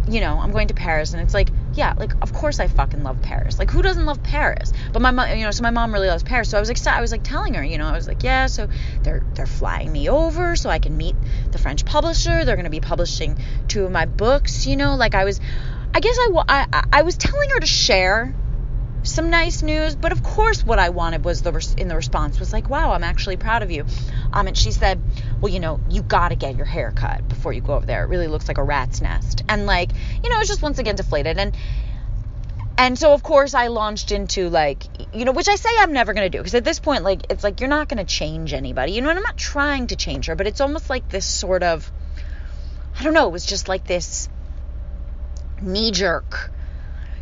you 0.09 0.21
know, 0.21 0.39
I'm 0.39 0.53
going 0.53 0.69
to 0.69 0.75
Paris, 0.75 1.13
and 1.13 1.23
it's 1.23 1.35
like, 1.35 1.51
yeah, 1.75 1.95
like 1.97 2.13
of 2.23 2.33
course 2.33 2.61
I 2.61 2.69
fucking 2.69 3.03
love 3.03 3.21
Paris. 3.23 3.59
Like 3.59 3.71
who 3.71 3.83
doesn't 3.83 4.07
love 4.07 4.23
Paris? 4.23 4.73
But 4.93 5.03
my 5.03 5.11
mom, 5.11 5.37
you 5.37 5.45
know, 5.45 5.51
so 5.51 5.63
my 5.63 5.71
mom 5.71 5.93
really 5.93 6.09
loves 6.09 6.23
Paris. 6.23 6.51
So 6.51 6.57
I 6.57 6.61
was 6.61 6.69
like, 6.69 6.87
I 6.87 7.01
was 7.01 7.13
like 7.13 7.23
telling 7.23 7.55
her, 7.55 7.65
you 7.65 7.79
know, 7.79 7.87
I 7.87 7.93
was 7.93 8.07
like, 8.07 8.23
yeah, 8.23 8.47
so 8.47 8.69
they're 9.03 9.25
they're 9.35 9.47
flying 9.47 9.91
me 9.91 10.09
over 10.09 10.57
so 10.57 10.71
I 10.71 10.79
can 10.79 10.97
meet 10.97 11.17
the 11.51 11.59
French 11.59 11.85
publisher. 11.85 12.45
They're 12.45 12.57
going 12.57 12.65
to 12.65 12.71
be 12.71 12.81
publishing 12.81 13.39
two 13.69 13.85
of 13.85 13.91
my 13.91 14.07
books, 14.07 14.67
you 14.67 14.77
know, 14.77 14.97
like 14.97 15.15
I 15.15 15.25
was, 15.25 15.41
I 15.95 16.01
guess 16.01 16.17
I, 16.19 16.67
I, 16.73 16.85
I 16.93 17.03
was 17.03 17.17
telling 17.17 17.51
her 17.51 17.61
to 17.61 17.67
share 17.67 18.35
some 19.05 19.31
nice 19.31 19.63
news, 19.63 19.95
but 19.95 20.13
of 20.13 20.23
course 20.23 20.65
what 20.65 20.79
I 20.79 20.89
wanted 20.89 21.25
was 21.25 21.43
the 21.43 21.75
in 21.79 21.89
the 21.89 21.97
response 21.97 22.41
was 22.41 22.53
like, 22.53 22.69
"Wow, 22.69 22.93
I'm 22.93 23.05
actually 23.05 23.37
proud 23.37 23.63
of 23.63 23.71
you." 23.71 23.85
Um, 24.33 24.47
and 24.47 24.57
she 24.57 24.73
said, 24.73 25.01
"Well, 25.41 25.53
you 25.53 25.61
know, 25.61 25.81
you 25.89 26.03
got 26.03 26.31
to 26.31 26.37
get 26.37 26.57
your 26.57 26.67
hair 26.67 26.93
cut 26.95 27.29
before 27.29 27.53
you 27.53 27.61
go 27.61 27.75
over 27.75 27.87
there. 27.87 28.05
It 28.05 28.09
really 28.09 28.29
looks 28.29 28.49
like 28.49 28.59
a 28.59 28.63
rat's 28.63 29.01
nest." 29.01 29.45
And 29.49 29.67
like, 29.67 29.91
you 30.23 30.31
know, 30.31 30.41
it's 30.41 30.49
just 30.49 30.63
once 30.63 30.79
again 30.79 30.97
deflated 30.97 31.39
and 31.39 31.57
and 32.77 32.99
so 32.99 33.13
of 33.13 33.23
course 33.23 33.55
I 33.55 33.69
launched 33.69 34.11
into 34.11 34.49
like, 34.49 34.85
you 35.15 35.25
know, 35.25 35.33
which 35.33 35.49
I 35.49 35.55
say 35.55 35.71
I'm 35.79 35.93
never 35.93 36.13
going 36.13 36.31
to 36.31 36.37
do 36.37 36.39
because 36.39 36.55
at 36.55 36.65
this 36.65 36.81
point 36.81 37.05
like 37.05 37.27
it's 37.31 37.45
like 37.45 37.61
you're 37.61 37.69
not 37.69 37.89
going 37.89 38.05
to 38.05 38.11
change 38.11 38.53
anybody. 38.53 38.93
You 38.93 39.03
know, 39.03 39.11
and 39.11 39.19
I'm 39.19 39.23
not 39.23 39.37
trying 39.37 39.89
to 39.89 39.97
change 39.97 40.27
her, 40.27 40.35
but 40.35 40.47
it's 40.47 40.61
almost 40.61 40.91
like 40.91 41.09
this 41.09 41.27
sort 41.27 41.63
of 41.63 41.91
I 42.99 43.03
don't 43.03 43.15
know, 43.15 43.29
it 43.29 43.33
was 43.33 43.47
just 43.47 43.69
like 43.69 43.85
this 43.85 44.29
knee 45.61 45.91
jerk. 45.91 46.51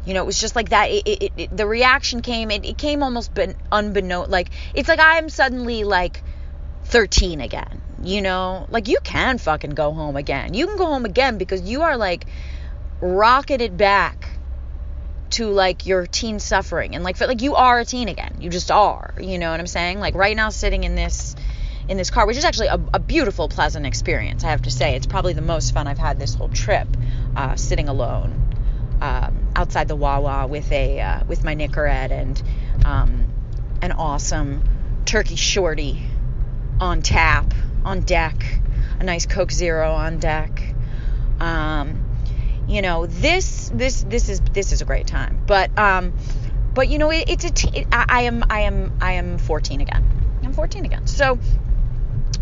You 0.05 0.15
know, 0.15 0.23
it 0.23 0.27
was 0.27 0.41
just 0.41 0.57
like 0.57 0.71
that. 0.71 0.91
It, 0.91 1.07
it, 1.07 1.33
it 1.37 1.57
the 1.57 1.67
reaction 1.67 2.23
came. 2.23 2.51
It, 2.51 2.77
came 2.77 3.03
almost 3.03 3.39
unbeknown. 3.71 4.31
Like 4.31 4.51
it's 4.75 4.89
like 4.89 4.99
I'm 5.01 5.29
suddenly 5.29 5.85
like 5.85 6.23
13 6.85 7.41
again. 7.41 7.81
You 8.03 8.21
know, 8.21 8.67
like 8.69 8.89
you 8.89 8.99
can 9.05 9.39
fucking 9.39 9.71
go 9.71 9.93
home 9.93 10.17
again. 10.17 10.55
You 10.55 10.67
can 10.67 10.77
go 10.77 10.87
home 10.87 11.05
again 11.05 11.39
because 11.39 11.63
you 11.63 11.83
are 11.83 11.97
like 11.97 12.27
rocketed 13.01 13.77
back 13.77 14.29
to 15.31 15.49
like 15.49 15.87
your 15.87 16.07
teen 16.07 16.39
suffering 16.39 16.95
and 16.95 17.03
like 17.05 17.19
like 17.21 17.41
you 17.41 17.55
are 17.55 17.79
a 17.79 17.85
teen 17.85 18.09
again. 18.09 18.39
You 18.41 18.51
just 18.51 18.73
are. 18.73 19.15
You 19.21 19.39
know 19.39 19.53
what 19.53 19.61
I'm 19.61 19.69
saying? 19.69 20.01
Like 20.01 20.17
right 20.17 20.35
now, 20.35 20.49
sitting 20.49 20.83
in 20.83 20.97
this 20.97 21.37
in 21.89 21.97
this 21.97 22.11
car, 22.11 22.27
which 22.27 22.37
is 22.37 22.45
actually 22.45 22.69
a, 22.69 22.81
a 22.95 22.99
beautiful, 22.99 23.49
pleasant 23.49 23.87
experience. 23.87 24.43
I 24.43 24.51
have 24.51 24.63
to 24.63 24.71
say, 24.71 24.97
it's 24.97 25.07
probably 25.07 25.33
the 25.33 25.43
most 25.43 25.75
fun 25.75 25.87
I've 25.87 25.99
had 25.99 26.19
this 26.19 26.35
whole 26.35 26.49
trip, 26.49 26.89
uh, 27.37 27.57
sitting 27.57 27.89
alone 27.89 28.52
um, 29.03 29.49
outside 29.57 29.89
the 29.89 29.97
Wawa 29.97 30.47
with 30.47 30.71
a 30.71 31.01
uh, 31.01 31.25
with 31.27 31.43
my 31.43 31.57
Nicorette 31.57 32.13
and 32.13 32.43
um, 32.85 33.27
an 33.83 33.93
awesome 33.93 34.63
turkey 35.05 35.37
shorty 35.37 36.01
on 36.79 37.03
tap 37.03 37.53
on 37.85 38.01
deck, 38.01 38.61
a 39.01 39.05
nice 39.05 39.27
Coke 39.27 39.51
Zero 39.51 39.93
on 39.93 40.19
deck. 40.19 40.63
Um, 41.41 42.05
you 42.69 42.81
know 42.81 43.07
this 43.07 43.71
this 43.75 44.05
this 44.05 44.29
is 44.29 44.41
this 44.53 44.73
is 44.73 44.83
a 44.83 44.85
great 44.85 45.09
time. 45.09 45.43
But 45.47 45.77
um 45.77 46.13
but 46.75 46.89
you 46.89 46.99
know 46.99 47.11
it, 47.11 47.25
it's 47.29 47.45
a 47.45 47.51
t- 47.51 47.81
it, 47.81 47.89
I, 47.91 48.05
I 48.09 48.23
am 48.23 48.45
i 48.49 48.61
am 48.61 48.97
i 49.01 49.13
am 49.15 49.39
14 49.39 49.81
again. 49.81 50.39
I'm 50.45 50.53
14 50.53 50.85
again. 50.85 51.07
So 51.09 51.41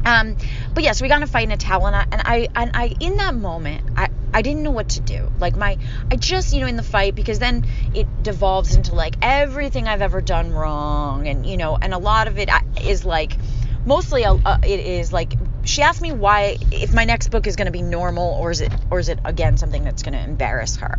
um 0.04 0.36
but 0.74 0.82
yes 0.82 1.00
we 1.00 1.08
got 1.08 1.16
in 1.16 1.22
a 1.22 1.26
fight 1.26 1.44
in 1.44 1.52
a 1.52 1.56
towel 1.56 1.86
and 1.86 1.96
I, 1.96 2.06
and 2.12 2.22
I 2.24 2.48
and 2.54 2.70
I 2.74 2.94
in 3.00 3.16
that 3.16 3.34
moment 3.34 3.88
I 3.96 4.09
I 4.32 4.42
didn't 4.42 4.62
know 4.62 4.70
what 4.70 4.90
to 4.90 5.00
do. 5.00 5.30
Like 5.38 5.56
my 5.56 5.78
I 6.10 6.16
just, 6.16 6.52
you 6.52 6.60
know, 6.60 6.66
in 6.66 6.76
the 6.76 6.82
fight 6.82 7.14
because 7.14 7.38
then 7.38 7.66
it 7.94 8.22
devolves 8.22 8.74
into 8.74 8.94
like 8.94 9.16
everything 9.22 9.88
I've 9.88 10.02
ever 10.02 10.20
done 10.20 10.52
wrong. 10.52 11.26
And 11.26 11.46
you 11.46 11.56
know, 11.56 11.76
and 11.80 11.92
a 11.92 11.98
lot 11.98 12.28
of 12.28 12.38
it 12.38 12.48
is 12.82 13.04
like 13.04 13.36
mostly 13.84 14.24
uh, 14.24 14.58
it 14.62 14.80
is 14.80 15.12
like 15.12 15.34
she 15.64 15.82
asked 15.82 16.02
me 16.02 16.12
why 16.12 16.56
if 16.70 16.92
my 16.92 17.04
next 17.04 17.28
book 17.28 17.46
is 17.46 17.56
going 17.56 17.66
to 17.66 17.72
be 17.72 17.82
normal 17.82 18.34
or 18.34 18.50
is 18.50 18.60
it 18.60 18.72
or 18.90 18.98
is 18.98 19.08
it 19.08 19.18
again 19.24 19.56
something 19.56 19.84
that's 19.84 20.02
going 20.02 20.14
to 20.14 20.22
embarrass 20.22 20.76
her? 20.76 20.98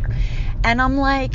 And 0.64 0.80
i'm 0.80 0.96
like 0.96 1.34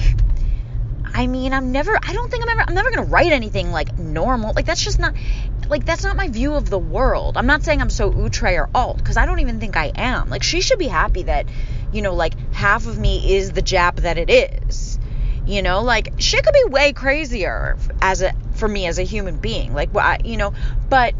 i 1.14 1.26
mean 1.26 1.54
i'm 1.54 1.72
never 1.72 1.96
i 1.96 2.14
don't 2.14 2.30
think 2.30 2.44
i'm 2.44 2.50
ever 2.50 2.64
i'm 2.68 2.74
never 2.74 2.92
going 2.92 3.06
to 3.06 3.12
write 3.12 3.32
anything 3.32 3.72
like 3.72 3.98
normal. 3.98 4.54
Like 4.54 4.66
that's 4.66 4.84
just 4.84 5.00
not 5.00 5.14
like 5.70 5.86
that's 5.86 6.04
not 6.04 6.16
my 6.16 6.28
view 6.28 6.56
of 6.56 6.70
the 6.70 6.80
world. 6.80 7.38
I'm 7.38 7.48
not 7.48 7.64
saying 7.64 7.82
i'm 7.82 7.90
so 7.90 8.14
outre 8.14 8.62
or 8.62 8.70
alt 8.76 8.98
because 8.98 9.18
i 9.18 9.26
don't 9.26 9.40
even 9.40 9.60
think 9.60 9.78
i 9.78 9.92
am. 9.96 10.30
Like 10.30 10.44
she 10.44 10.62
should 10.62 10.80
be 10.80 10.88
happy 10.88 11.24
that 11.24 11.46
you 11.92 12.02
know 12.02 12.14
like 12.14 12.34
half 12.54 12.88
of 12.88 12.98
me 12.98 13.36
is 13.36 13.52
the 13.52 13.62
jap 13.62 13.98
that 13.98 14.18
it 14.18 14.30
is. 14.30 15.00
You 15.46 15.62
know 15.62 15.82
like 15.82 16.14
shit 16.18 16.44
could 16.44 16.54
be 16.54 16.66
way 16.70 16.94
crazier 16.94 17.78
as 18.02 18.22
a 18.22 18.34
for 18.56 18.68
me 18.68 18.88
as 18.88 19.00
a 19.00 19.04
human 19.04 19.38
being. 19.38 19.74
Like 19.74 19.90
you 20.24 20.38
know 20.38 20.54
but 20.90 21.14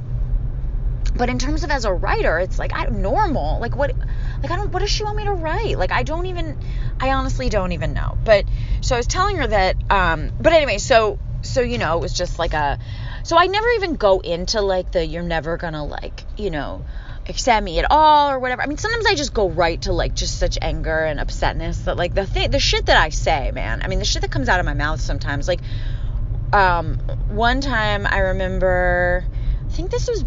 but 1.16 1.30
in 1.30 1.40
terms 1.40 1.64
of 1.64 1.72
as 1.72 1.86
a 1.86 1.92
writer 1.92 2.38
it's 2.40 2.60
like 2.60 2.72
i 2.76 2.86
normal. 2.86 3.60
Like 3.60 3.76
what 3.76 3.96
like 4.42 4.52
i 4.52 4.56
don't 4.56 4.72
what 4.72 4.80
does 4.80 4.92
she 4.92 5.04
want 5.04 5.18
me 5.18 5.26
to 5.26 5.34
write? 5.34 5.78
Like 5.78 5.92
i 5.92 6.04
don't 6.04 6.26
even 6.26 6.58
i 7.00 7.12
honestly 7.12 7.50
don't 7.50 7.72
even 7.72 7.94
know. 7.94 8.18
But 8.24 8.46
so 8.82 8.96
i 8.96 9.00
was 9.00 9.08
telling 9.08 9.38
her 9.38 9.48
that 9.48 9.76
um 9.90 10.32
but 10.40 10.54
anyway 10.54 10.78
so 10.78 11.20
so 11.42 11.62
you 11.62 11.78
know 11.78 11.98
it 11.98 12.02
was 12.02 12.14
just 12.14 12.40
like 12.40 12.54
a 12.54 12.78
so 13.24 13.38
i 13.38 13.46
never 13.46 13.68
even 13.76 13.96
go 13.96 14.20
into 14.20 14.62
like 14.62 14.92
the 14.92 15.06
you're 15.06 15.24
never 15.24 15.58
gonna 15.58 15.86
like 15.86 16.26
you 16.38 16.50
know 16.50 16.84
accept 17.30 17.64
me 17.64 17.80
at 17.80 17.86
all 17.90 18.32
or 18.32 18.40
whatever. 18.40 18.62
I 18.62 18.66
mean 18.68 18.78
sometimes 18.78 19.06
i 19.08 19.16
just 19.16 19.34
go 19.34 19.50
right 19.50 19.82
to 19.82 19.94
like 19.94 20.16
just 20.16 20.38
such 20.38 20.58
anger 20.62 21.06
and 21.06 21.20
upsetness 21.20 21.84
that 21.86 21.98
like 21.98 22.14
the 22.14 22.26
thing 22.26 22.52
the 22.52 22.60
shit 22.60 22.86
that 22.86 22.98
i 22.98 23.10
say 23.10 23.52
man 23.52 23.82
i 23.84 23.88
mean 23.88 24.00
the 24.00 24.06
shit 24.06 24.22
that 24.22 24.32
comes 24.32 24.50
out 24.50 24.60
of 24.60 24.66
my 24.66 24.74
mouth 24.74 25.02
sometimes. 25.02 25.48
Like 25.48 25.62
um 26.54 26.98
one 27.28 27.62
time 27.62 28.08
i 28.08 28.20
remember 28.20 29.26
i 29.66 29.70
think 29.70 29.92
this 29.92 30.08
was 30.08 30.24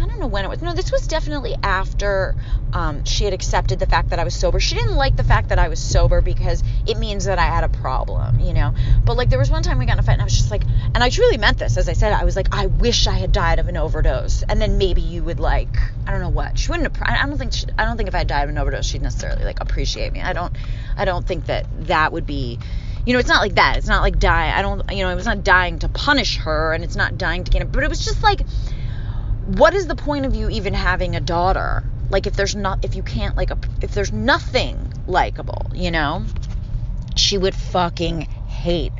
I 0.00 0.06
don't 0.06 0.18
know 0.20 0.26
when 0.26 0.44
it 0.44 0.48
was. 0.48 0.62
No, 0.62 0.74
this 0.74 0.92
was 0.92 1.06
definitely 1.06 1.56
after 1.62 2.34
um, 2.72 3.04
she 3.04 3.24
had 3.24 3.32
accepted 3.32 3.78
the 3.78 3.86
fact 3.86 4.10
that 4.10 4.18
I 4.18 4.24
was 4.24 4.34
sober. 4.34 4.60
She 4.60 4.74
didn't 4.74 4.96
like 4.96 5.16
the 5.16 5.24
fact 5.24 5.48
that 5.48 5.58
I 5.58 5.68
was 5.68 5.78
sober 5.78 6.20
because 6.20 6.62
it 6.86 6.98
means 6.98 7.24
that 7.24 7.38
I 7.38 7.46
had 7.46 7.64
a 7.64 7.68
problem, 7.68 8.40
you 8.40 8.52
know. 8.52 8.74
But 9.04 9.16
like 9.16 9.30
there 9.30 9.38
was 9.38 9.50
one 9.50 9.62
time 9.62 9.78
we 9.78 9.86
got 9.86 9.94
in 9.94 9.98
a 10.00 10.02
fight 10.02 10.14
and 10.14 10.22
I 10.22 10.24
was 10.24 10.36
just 10.36 10.50
like, 10.50 10.62
and 10.94 10.98
I 11.02 11.10
truly 11.10 11.38
meant 11.38 11.58
this. 11.58 11.76
As 11.76 11.88
I 11.88 11.94
said, 11.94 12.12
I 12.12 12.24
was 12.24 12.36
like, 12.36 12.54
I 12.54 12.66
wish 12.66 13.06
I 13.06 13.14
had 13.14 13.32
died 13.32 13.58
of 13.58 13.68
an 13.68 13.76
overdose, 13.76 14.42
and 14.42 14.60
then 14.60 14.78
maybe 14.78 15.00
you 15.00 15.22
would 15.24 15.40
like, 15.40 15.76
I 16.06 16.10
don't 16.10 16.20
know 16.20 16.28
what. 16.28 16.58
She 16.58 16.70
wouldn't. 16.70 16.96
I 17.02 17.26
don't 17.26 17.38
think. 17.38 17.52
She, 17.52 17.66
I 17.78 17.84
don't 17.84 17.96
think 17.96 18.08
if 18.08 18.14
I 18.14 18.24
died 18.24 18.44
of 18.44 18.50
an 18.50 18.58
overdose, 18.58 18.86
she'd 18.86 19.02
necessarily 19.02 19.44
like 19.44 19.60
appreciate 19.60 20.12
me. 20.12 20.20
I 20.20 20.32
don't. 20.32 20.52
I 20.96 21.04
don't 21.04 21.26
think 21.26 21.46
that 21.46 21.66
that 21.86 22.12
would 22.12 22.26
be 22.26 22.58
you 23.08 23.14
know, 23.14 23.20
it's 23.20 23.28
not 23.28 23.40
like 23.40 23.54
that. 23.54 23.78
It's 23.78 23.86
not 23.86 24.02
like 24.02 24.18
die. 24.18 24.54
I 24.54 24.60
don't, 24.60 24.82
you 24.92 25.02
know, 25.02 25.10
it 25.10 25.14
was 25.14 25.24
not 25.24 25.42
dying 25.42 25.78
to 25.78 25.88
punish 25.88 26.36
her 26.38 26.74
and 26.74 26.84
it's 26.84 26.94
not 26.94 27.16
dying 27.16 27.42
to 27.42 27.50
get 27.50 27.62
it, 27.62 27.72
but 27.72 27.82
it 27.82 27.88
was 27.88 28.04
just 28.04 28.22
like, 28.22 28.42
what 29.48 29.72
is 29.72 29.86
the 29.86 29.96
point 29.96 30.26
of 30.26 30.34
you 30.34 30.50
even 30.50 30.74
having 30.74 31.16
a 31.16 31.20
daughter? 31.20 31.82
Like 32.10 32.26
if 32.26 32.36
there's 32.36 32.54
not 32.54 32.80
if 32.82 32.94
you 32.94 33.02
can't 33.02 33.34
like 33.34 33.50
a, 33.50 33.58
if 33.80 33.92
there's 33.92 34.12
nothing 34.12 34.92
likable, 35.06 35.70
you 35.74 35.90
know? 35.90 36.26
She 37.16 37.38
would 37.38 37.54
fucking 37.54 38.22
hate 38.46 38.92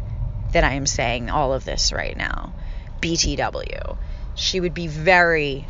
that 0.53 0.65
I 0.65 0.73
am 0.73 0.87
saying 0.87 1.29
all 1.29 1.53
of 1.53 1.65
this 1.65 1.93
right 1.93 2.17
now. 2.17 2.55
BTW. 3.03 3.99
She 4.37 4.61
would 4.61 4.73
be 4.73 4.87
very 4.87 5.67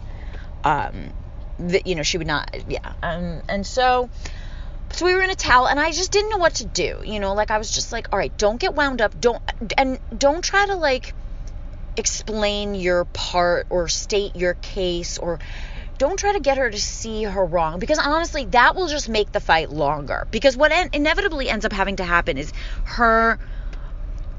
um 0.62 1.12
that 1.58 1.88
you 1.88 1.96
know, 1.96 2.04
she 2.04 2.18
would 2.18 2.28
not 2.28 2.54
yeah. 2.68 2.92
Um 3.02 3.42
and 3.48 3.66
so 3.66 4.08
so 4.90 5.04
we 5.04 5.12
were 5.12 5.22
in 5.22 5.30
a 5.30 5.34
towel 5.34 5.66
and 5.66 5.80
I 5.80 5.90
just 5.90 6.12
didn't 6.12 6.30
know 6.30 6.38
what 6.38 6.54
to 6.56 6.64
do. 6.64 7.00
You 7.04 7.18
know, 7.18 7.34
like 7.34 7.50
I 7.50 7.58
was 7.58 7.72
just 7.72 7.90
like, 7.90 8.06
all 8.12 8.18
right, 8.18 8.36
don't 8.38 8.60
get 8.60 8.74
wound 8.74 9.02
up. 9.02 9.20
Don't 9.20 9.42
and 9.76 9.98
don't 10.16 10.44
try 10.44 10.66
to 10.66 10.76
like 10.76 11.14
explain 11.98 12.74
your 12.74 13.04
part 13.06 13.66
or 13.70 13.88
state 13.88 14.36
your 14.36 14.54
case 14.54 15.18
or 15.18 15.38
don't 15.98 16.18
try 16.18 16.32
to 16.32 16.40
get 16.40 16.56
her 16.56 16.70
to 16.70 16.80
see 16.80 17.24
her 17.24 17.44
wrong 17.44 17.78
because 17.80 17.98
honestly 17.98 18.44
that 18.46 18.76
will 18.76 18.88
just 18.88 19.08
make 19.08 19.32
the 19.32 19.40
fight 19.40 19.70
longer 19.70 20.26
because 20.30 20.56
what 20.56 20.70
en- 20.70 20.90
inevitably 20.92 21.48
ends 21.48 21.64
up 21.64 21.72
having 21.72 21.96
to 21.96 22.04
happen 22.04 22.38
is 22.38 22.52
her 22.84 23.38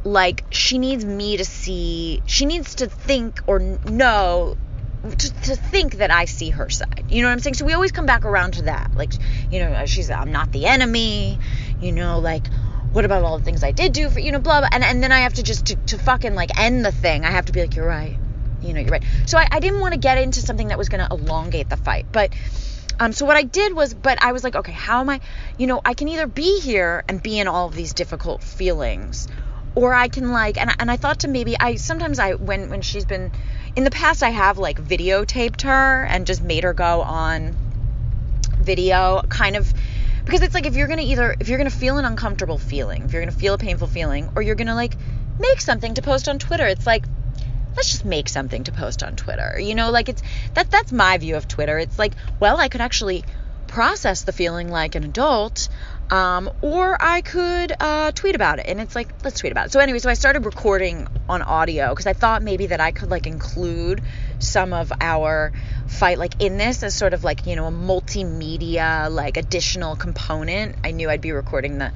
like 0.06 0.46
she 0.52 0.78
needs 0.78 1.04
me 1.04 1.38
to 1.38 1.44
see 1.44 2.22
she 2.26 2.46
needs 2.46 2.76
to 2.76 2.88
think 2.88 3.42
or 3.46 3.78
know 3.86 4.56
to, 5.04 5.34
to 5.34 5.56
think 5.56 5.96
that 5.96 6.12
I 6.12 6.26
see 6.26 6.50
her 6.50 6.70
side. 6.70 7.06
You 7.10 7.22
know 7.22 7.30
what 7.30 7.34
I'm 7.34 7.40
saying? 7.40 7.54
So 7.54 7.66
we 7.66 7.74
always 7.74 7.94
come 7.94 8.06
back 8.06 8.26
around 8.26 8.56
to 8.56 8.64
that. 8.64 8.92
Like, 8.96 9.14
you 9.50 9.60
know, 9.60 9.86
she's 9.86 10.10
I'm 10.10 10.32
not 10.32 10.52
the 10.52 10.66
enemy, 10.66 11.40
you 11.80 11.92
know, 11.92 12.20
like 12.20 12.50
what 12.92 13.06
about 13.06 13.24
all 13.24 13.38
the 13.38 13.44
things 13.44 13.64
I 13.64 13.72
did 13.72 13.94
do 13.94 14.10
for 14.10 14.20
you 14.20 14.32
know 14.32 14.40
blah 14.40 14.62
blah 14.62 14.70
and, 14.72 14.84
and 14.84 15.04
then 15.04 15.12
I 15.12 15.20
have 15.20 15.36
to 15.36 15.44
just 15.44 15.68
to, 15.68 15.76
to 15.76 15.98
fucking 15.98 16.36
like 16.36 16.60
end 16.60 16.84
the 16.84 16.92
thing 16.92 17.26
I 17.26 17.32
have 17.32 17.46
to 17.46 17.52
be 17.52 17.62
like 17.62 17.76
you're 17.76 17.88
right. 17.88 18.18
You 18.62 18.74
know 18.74 18.82
you're 18.82 18.92
right. 18.92 19.04
So 19.26 19.38
I, 19.38 19.48
I 19.52 19.60
didn't 19.60 19.80
want 19.80 19.94
to 19.94 20.00
get 20.00 20.18
into 20.18 20.42
something 20.42 20.68
that 20.68 20.78
was 20.78 20.90
going 20.90 21.06
to 21.06 21.14
elongate 21.14 21.70
the 21.70 21.78
fight 21.78 22.08
but 22.12 22.34
um 23.00 23.14
so 23.14 23.26
what 23.26 23.38
I 23.38 23.44
did 23.44 23.76
was 23.76 23.94
but 23.94 24.22
I 24.22 24.32
was 24.32 24.44
like 24.44 24.56
okay 24.56 24.72
how 24.72 25.02
am 25.02 25.10
I 25.10 25.22
you 25.58 25.68
know 25.68 25.82
I 25.86 25.94
can 25.94 26.08
either 26.08 26.28
be 26.28 26.60
here 26.60 27.04
and 27.08 27.22
be 27.22 27.40
in 27.40 27.48
all 27.48 27.68
of 27.68 27.76
these 27.76 27.94
difficult 27.94 28.44
feelings 28.44 29.28
or 29.76 29.94
I 29.94 30.08
can 30.08 30.32
like 30.32 30.58
and, 30.58 30.72
and 30.80 30.90
I 30.90 30.98
thought 30.98 31.20
to 31.20 31.28
maybe 31.28 31.56
I 31.60 31.76
sometimes 31.76 32.20
I 32.20 32.34
when 32.34 32.70
when 32.70 32.82
she's 32.82 33.06
been 33.06 33.32
in 33.76 33.84
the 33.84 33.92
past 33.92 34.24
I 34.24 34.30
have 34.30 34.58
like 34.58 34.82
videotaped 34.82 35.62
her 35.62 36.04
and 36.06 36.26
just 36.26 36.42
made 36.42 36.64
her 36.64 36.74
go 36.74 37.02
on 37.02 37.56
video 38.62 39.22
kind 39.30 39.56
of 39.56 39.74
because 40.30 40.44
it's 40.44 40.54
like 40.54 40.68
if 40.68 40.76
you're 40.76 40.88
gonna 40.88 41.02
either 41.02 41.36
if 41.40 41.50
you're 41.50 41.58
gonna 41.58 41.72
feel 41.72 41.98
an 41.98 42.06
uncomfortable 42.06 42.60
feeling 42.60 43.02
if 43.02 43.12
you're 43.14 43.22
gonna 43.24 43.32
feel 43.32 43.56
a 43.56 43.58
painful 43.58 43.88
feeling 43.88 44.30
or 44.36 44.44
you're 44.44 44.54
gonna 44.54 44.76
like 44.76 44.96
make 45.40 45.60
something 45.60 45.96
to 45.96 46.04
post 46.04 46.30
on 46.30 46.38
twitter 46.38 46.68
it's 46.68 46.86
like 46.86 47.04
let's 47.76 47.92
just 47.92 48.06
make 48.06 48.30
something 48.30 48.64
to 48.64 48.72
post 48.72 49.02
on 49.02 49.16
twitter 49.16 49.60
you 49.60 49.74
know? 49.74 49.90
Like 49.90 50.08
it's 50.08 50.22
that 50.54 50.70
that's 50.70 50.92
my 50.92 51.18
view 51.18 51.36
of 51.36 51.48
twitter. 51.48 51.80
It's 51.80 51.98
like 51.98 52.14
well 52.40 52.60
i 52.60 52.68
could 52.68 52.82
actually 52.82 53.24
process 53.66 54.22
the 54.22 54.32
feeling 54.32 54.70
like 54.70 54.94
an 54.94 55.04
adult 55.04 55.68
um, 56.10 56.50
or 56.62 56.98
I 57.00 57.22
could 57.22 57.74
uh, 57.80 58.12
tweet 58.12 58.36
about 58.36 58.60
it. 58.60 58.66
And 58.68 58.82
it's 58.82 58.96
like, 58.96 59.10
let's 59.24 59.40
tweet 59.40 59.52
about 59.52 59.68
it. 59.68 59.72
So, 59.72 59.80
anyway, 59.80 60.00
so 60.00 60.10
I 60.10 60.16
started 60.16 60.46
recording 60.46 61.08
on 61.28 61.42
audio 61.42 61.90
because 61.90 62.08
I 62.08 62.14
thought 62.14 62.42
maybe 62.42 62.68
that 62.68 62.82
I 62.82 62.92
could 62.92 63.10
like 63.10 63.28
include 63.28 64.02
some 64.40 64.74
of 64.74 64.92
our 65.02 65.52
fight 65.88 66.18
like 66.18 66.42
in 66.42 66.58
this 66.58 66.84
as 66.84 66.96
sort 66.96 67.14
of 67.14 67.24
like, 67.24 67.46
you 67.46 67.56
know, 67.56 67.68
a 67.68 67.72
multimedia 67.72 69.12
like 69.12 69.38
additional 69.38 69.96
component. 69.96 70.76
I 70.84 70.92
knew 70.92 71.10
I'd 71.10 71.22
be 71.22 71.32
recording 71.32 71.78
the 71.78 71.92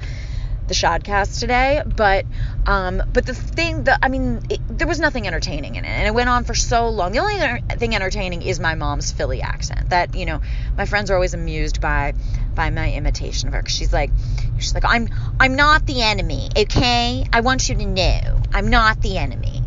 the 0.66 0.74
Shadcast 0.74 1.40
today, 1.40 1.82
but 1.84 2.24
um, 2.66 3.02
but 3.12 3.26
the 3.26 3.34
thing 3.34 3.84
that 3.84 3.98
I 4.02 4.08
mean, 4.08 4.40
it, 4.48 4.60
there 4.68 4.88
was 4.88 4.98
nothing 4.98 5.26
entertaining 5.26 5.74
in 5.74 5.84
it, 5.84 5.88
and 5.88 6.06
it 6.06 6.14
went 6.14 6.28
on 6.28 6.44
for 6.44 6.54
so 6.54 6.88
long. 6.88 7.12
The 7.12 7.18
only 7.18 7.60
thing 7.76 7.94
entertaining 7.94 8.42
is 8.42 8.58
my 8.58 8.74
mom's 8.74 9.12
Philly 9.12 9.42
accent. 9.42 9.90
That 9.90 10.14
you 10.14 10.24
know, 10.24 10.40
my 10.76 10.86
friends 10.86 11.10
are 11.10 11.14
always 11.14 11.34
amused 11.34 11.80
by 11.80 12.14
by 12.54 12.70
my 12.70 12.92
imitation 12.92 13.48
of 13.48 13.54
her. 13.54 13.62
Cause 13.62 13.72
she's 13.72 13.92
like, 13.92 14.10
she's 14.58 14.74
like, 14.74 14.84
I'm 14.86 15.08
I'm 15.38 15.56
not 15.56 15.84
the 15.86 16.02
enemy, 16.02 16.48
okay? 16.56 17.26
I 17.32 17.40
want 17.40 17.68
you 17.68 17.74
to 17.74 17.86
know, 17.86 18.42
I'm 18.52 18.70
not 18.70 19.00
the 19.02 19.18
enemy. 19.18 19.62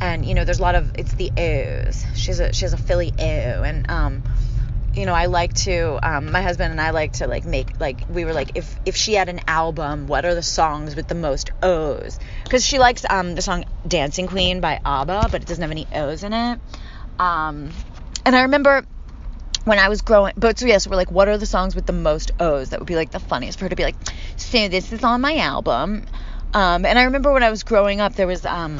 And 0.00 0.24
you 0.24 0.34
know, 0.34 0.44
there's 0.44 0.58
a 0.58 0.62
lot 0.62 0.74
of 0.74 0.92
it's 0.96 1.12
the 1.12 1.30
O's. 1.36 2.04
She's 2.14 2.40
a 2.40 2.52
she 2.52 2.64
has 2.64 2.72
a 2.72 2.78
Philly 2.78 3.12
O, 3.18 3.62
and 3.62 3.88
um, 3.90 4.22
you 4.94 5.06
know, 5.06 5.14
I 5.14 5.26
like 5.26 5.54
to, 5.54 5.98
um, 6.02 6.32
my 6.32 6.42
husband 6.42 6.70
and 6.70 6.80
I 6.80 6.90
like 6.90 7.14
to 7.14 7.26
like 7.26 7.44
make, 7.44 7.80
like, 7.80 8.04
we 8.08 8.24
were 8.24 8.32
like, 8.32 8.52
if, 8.54 8.78
if 8.84 8.96
she 8.96 9.14
had 9.14 9.28
an 9.28 9.40
album, 9.48 10.06
what 10.06 10.24
are 10.24 10.34
the 10.34 10.42
songs 10.42 10.94
with 10.94 11.08
the 11.08 11.14
most 11.14 11.50
O's? 11.62 12.18
Because 12.44 12.64
she 12.64 12.78
likes 12.78 13.04
um, 13.08 13.34
the 13.34 13.42
song 13.42 13.64
Dancing 13.86 14.26
Queen 14.26 14.60
by 14.60 14.80
ABBA, 14.84 15.28
but 15.30 15.42
it 15.42 15.46
doesn't 15.46 15.62
have 15.62 15.70
any 15.70 15.86
O's 15.94 16.22
in 16.22 16.32
it. 16.32 16.60
Um, 17.18 17.70
and 18.26 18.36
I 18.36 18.42
remember 18.42 18.84
when 19.64 19.78
I 19.78 19.88
was 19.88 20.02
growing, 20.02 20.34
but 20.36 20.58
so 20.58 20.66
yes, 20.66 20.86
we're 20.86 20.96
like, 20.96 21.10
what 21.10 21.28
are 21.28 21.38
the 21.38 21.46
songs 21.46 21.74
with 21.74 21.86
the 21.86 21.92
most 21.92 22.32
O's? 22.40 22.70
That 22.70 22.80
would 22.80 22.88
be 22.88 22.96
like 22.96 23.12
the 23.12 23.20
funniest 23.20 23.58
for 23.58 23.66
her 23.66 23.68
to 23.70 23.76
be 23.76 23.84
like, 23.84 23.96
so 24.36 24.68
this 24.68 24.92
is 24.92 25.04
on 25.04 25.20
my 25.20 25.36
album. 25.36 26.04
Um, 26.52 26.84
and 26.84 26.98
I 26.98 27.04
remember 27.04 27.32
when 27.32 27.42
I 27.42 27.50
was 27.50 27.62
growing 27.62 28.00
up, 28.00 28.14
there 28.14 28.26
was, 28.26 28.44
um, 28.44 28.78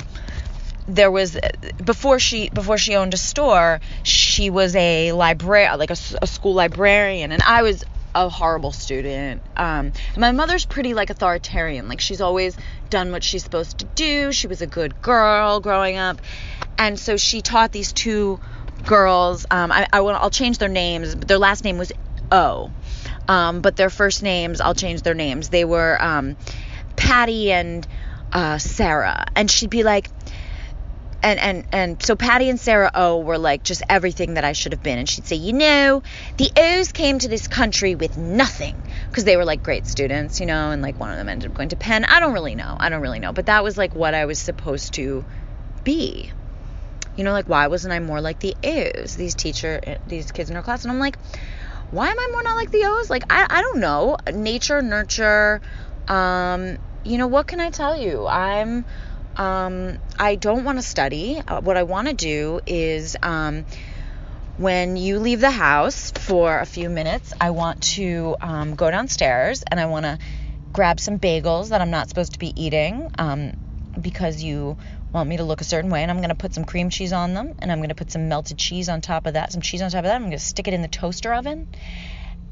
there 0.89 1.11
was 1.11 1.39
before 1.85 2.19
she 2.19 2.49
before 2.51 2.77
she 2.77 2.97
owned 2.97 3.15
a 3.15 3.17
store 3.17 3.81
she 4.03 4.51
was 4.51 4.75
a 4.75 5.13
librarian 5.13 5.79
like 5.79 5.91
a, 5.91 5.97
a, 6.21 6.27
school 6.27 6.55
librarian 6.55 7.31
and 7.31 7.43
i 7.43 7.63
was 7.63 7.85
a 8.15 8.29
horrible 8.29 8.73
student. 8.73 9.43
Um, 9.57 9.93
my 10.17 10.33
mother's 10.33 10.65
pretty 10.65 10.95
like 10.95 11.11
authoritarian. 11.11 11.89
Like 11.89 12.01
she's 12.01 12.21
always 12.21 12.57
done 12.91 13.11
what 13.11 13.25
she's 13.25 13.43
supposed 13.43 13.79
to 13.79 13.85
do. 13.87 14.33
She 14.33 14.47
was 14.47 14.61
a 14.63 14.67
good 14.67 15.01
girl 15.01 15.61
growing 15.61 15.97
up. 15.97 16.21
And 16.79 16.99
so 16.99 17.17
she 17.17 17.41
taught 17.41 17.73
these 17.73 17.93
two 17.93 18.41
girls 18.85 19.47
um, 19.51 19.71
I, 19.71 19.87
I 19.93 20.01
will, 20.01 20.11
i'll 20.11 20.31
change 20.31 20.59
their 20.59 20.69
names 20.69 21.15
their 21.15 21.39
last 21.39 21.63
name 21.63 21.79
was 21.79 21.93
o. 22.33 22.71
Um, 23.29 23.61
but 23.61 23.77
their 23.77 23.91
first 23.91 24.23
names 24.23 24.61
i'll 24.61 24.75
change 24.75 25.03
their 25.03 25.15
names. 25.15 25.49
They 25.49 25.65
were 25.65 26.03
um, 26.03 26.37
patty 26.97 27.53
and 27.53 27.87
uh, 28.33 28.59
sarah. 28.59 29.27
And 29.37 29.51
she'd 29.51 29.71
be 29.71 29.85
like 29.85 30.09
and 31.23 31.39
and 31.39 31.65
and 31.73 32.03
so 32.03 32.17
Patty 32.17 32.49
and 32.49 32.59
Sarah 32.59 32.91
O 32.95 33.21
were 33.21 33.39
like 33.39 33.63
just 33.63 33.83
everything 33.89 34.35
that 34.35 34.45
I 34.45 34.53
should 34.53 34.73
have 34.73 34.83
been. 34.83 34.99
And 34.99 35.09
she'd 35.09 35.27
say, 35.27 35.37
you 35.37 35.53
know, 35.53 36.03
the 36.37 36.51
O's 36.57 36.93
came 36.93 37.19
to 37.21 37.29
this 37.29 37.49
country 37.49 37.95
with 37.95 38.17
nothing 38.17 38.81
because 39.09 39.25
they 39.25 39.37
were 39.37 39.45
like 39.45 39.63
great 39.63 39.87
students, 39.87 40.41
you 40.41 40.47
know, 40.47 40.71
and 40.71 40.83
like 40.83 40.99
one 40.99 41.11
of 41.11 41.17
them 41.17 41.29
ended 41.29 41.51
up 41.51 41.57
going 41.57 41.71
to 41.71 41.77
Penn. 41.77 42.05
I 42.05 42.21
don't 42.21 42.33
really 42.33 42.55
know. 42.55 42.77
I 42.79 42.89
don't 42.89 43.03
really 43.03 43.21
know, 43.21 43.33
but 43.33 43.47
that 43.47 43.63
was 43.63 43.79
like 43.79 43.95
what 43.95 44.15
I 44.15 44.27
was 44.27 44.39
supposed 44.39 44.95
to 44.95 45.25
be. 45.85 46.33
You 47.17 47.25
know, 47.25 47.33
like 47.33 47.49
why 47.49 47.67
wasn't 47.69 47.93
I 47.93 48.01
more 48.01 48.21
like 48.21 48.41
the 48.41 48.57
O's? 48.65 49.17
These 49.17 49.35
teacher, 49.35 49.99
these 50.07 50.33
kids 50.33 50.51
in 50.51 50.57
her 50.57 50.63
class, 50.63 50.85
and 50.85 50.91
I'm 50.91 50.99
like, 50.99 51.19
why 51.91 52.09
am 52.09 52.19
I 52.19 52.29
more 52.33 52.43
not 52.43 52.57
like 52.57 52.71
the 52.71 52.85
O's? 52.85 53.11
Like 53.11 53.25
I 53.31 53.47
I 53.49 53.63
don't 53.63 53.81
know. 53.81 54.17
Nature, 54.33 54.83
nurture. 54.83 55.61
Um, 56.09 56.79
you 57.05 57.19
know 57.19 57.27
what 57.27 57.47
can 57.47 57.61
I 57.61 57.71
tell 57.71 57.97
you? 57.97 58.27
I'm 58.27 58.85
um, 59.37 59.99
I 60.19 60.35
don't 60.37 60.65
want 60.65 60.79
to 60.79 60.83
study. 60.83 61.41
Uh, 61.47 61.61
what 61.61 61.77
I 61.77 61.83
want 61.85 62.09
to 62.09 62.15
do 62.15 62.61
is 62.67 63.17
um, 63.23 63.65
when 64.57 64.97
you 64.97 65.19
leave 65.19 65.41
the 65.41 65.51
house 65.51 66.11
for 66.11 66.59
a 66.59 66.67
few 66.67 66.91
minutes, 66.91 67.33
I 67.41 67.51
want 67.51 67.83
to 67.95 68.37
um, 68.41 68.75
go 68.75 68.91
downstairs 68.91 69.63
and 69.71 69.81
I 69.81 69.87
want 69.87 70.05
to 70.05 70.19
grab 70.73 71.01
some 71.01 71.19
bagels 71.19 71.71
that 71.71 71.81
I'm 71.81 71.91
not 71.91 72.09
supposed 72.09 72.33
to 72.35 72.39
be 72.39 72.53
eating 72.63 73.11
um, 73.19 73.53
because 74.01 74.43
you 74.43 74.77
want 75.13 75.29
me 75.29 75.37
to 75.37 75.45
look 75.45 75.61
a 75.61 75.65
certain 75.65 75.91
way. 75.91 76.03
And 76.03 76.11
I'm 76.11 76.19
going 76.19 76.31
to 76.31 76.35
put 76.35 76.55
some 76.55 76.65
cream 76.65 76.91
cheese 76.91 77.13
on 77.13 77.35
them 77.35 77.55
and 77.59 77.73
I'm 77.73 77.79
going 77.79 77.91
to 77.91 77.95
put 77.95 78.11
some 78.11 78.29
melted 78.29 78.59
cheese 78.59 78.89
on 78.89 79.01
top 79.01 79.27
of 79.27 79.35
that, 79.35 79.53
some 79.53 79.63
cheese 79.63 79.83
on 79.83 79.91
top 79.91 80.01
of 80.01 80.05
that. 80.05 80.15
I'm 80.15 80.23
going 80.23 80.33
to 80.33 80.39
stick 80.39 80.69
it 80.69 80.75
in 80.75 80.83
the 80.83 80.89
toaster 80.89 81.33
oven. 81.33 81.67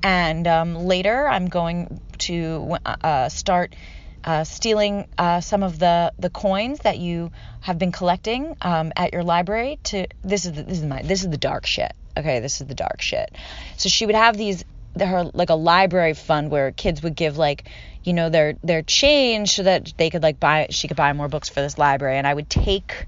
And 0.02 0.46
um, 0.46 0.74
later, 0.74 1.28
I'm 1.28 1.48
going 1.48 2.00
to 2.18 2.78
uh, 2.84 3.28
start 3.28 3.74
uh, 4.24 4.44
stealing 4.44 5.08
uh, 5.18 5.40
some 5.40 5.62
of 5.62 5.78
the, 5.78 6.12
the 6.18 6.30
coins 6.30 6.80
that 6.80 6.98
you 6.98 7.30
have 7.60 7.78
been 7.78 7.92
collecting 7.92 8.56
um, 8.62 8.92
at 8.96 9.12
your 9.12 9.22
library 9.22 9.78
to 9.84 10.06
this 10.22 10.44
is 10.44 10.52
the, 10.52 10.62
this 10.62 10.78
is 10.78 10.84
my 10.84 11.02
this 11.02 11.22
is 11.22 11.30
the 11.30 11.38
dark 11.38 11.66
shit. 11.66 11.92
Okay 12.16 12.40
this 12.40 12.60
is 12.60 12.66
the 12.66 12.74
dark 12.74 13.00
shit. 13.00 13.34
So 13.76 13.88
she 13.88 14.06
would 14.06 14.14
have 14.14 14.36
these 14.36 14.64
her 14.98 15.30
like 15.32 15.50
a 15.50 15.54
library 15.54 16.14
fund 16.14 16.50
where 16.50 16.72
kids 16.72 17.02
would 17.02 17.14
give 17.14 17.38
like 17.38 17.68
you 18.02 18.12
know 18.12 18.28
their 18.28 18.54
their 18.64 18.82
change 18.82 19.52
so 19.52 19.62
that 19.62 19.92
they 19.96 20.10
could 20.10 20.22
like 20.22 20.40
buy 20.40 20.66
she 20.70 20.88
could 20.88 20.96
buy 20.96 21.12
more 21.12 21.28
books 21.28 21.48
for 21.48 21.60
this 21.60 21.78
library. 21.78 22.18
And 22.18 22.26
I 22.26 22.34
would 22.34 22.50
take 22.50 23.06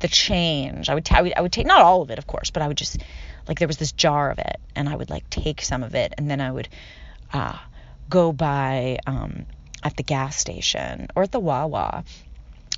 the 0.00 0.08
change. 0.08 0.88
I 0.88 0.94
would, 0.94 1.04
t- 1.04 1.14
I 1.14 1.22
would 1.22 1.32
I 1.36 1.40
would 1.40 1.52
take 1.52 1.66
not 1.66 1.82
all 1.82 2.02
of 2.02 2.10
it 2.10 2.18
of 2.18 2.26
course 2.26 2.50
but 2.50 2.62
I 2.62 2.68
would 2.68 2.76
just 2.76 2.98
like 3.48 3.58
there 3.58 3.68
was 3.68 3.76
this 3.76 3.92
jar 3.92 4.30
of 4.30 4.38
it. 4.38 4.58
And 4.74 4.88
I 4.88 4.96
would 4.96 5.10
like 5.10 5.28
take 5.30 5.62
some 5.62 5.82
of 5.82 5.94
it. 5.94 6.14
And 6.18 6.30
then 6.30 6.40
I 6.40 6.50
would 6.50 6.68
uh, 7.32 7.58
go 8.08 8.32
buy 8.32 8.98
um, 9.06 9.46
at 9.86 9.96
the 9.96 10.02
gas 10.02 10.36
station 10.36 11.08
or 11.14 11.22
at 11.22 11.32
the 11.32 11.40
Wawa. 11.40 12.04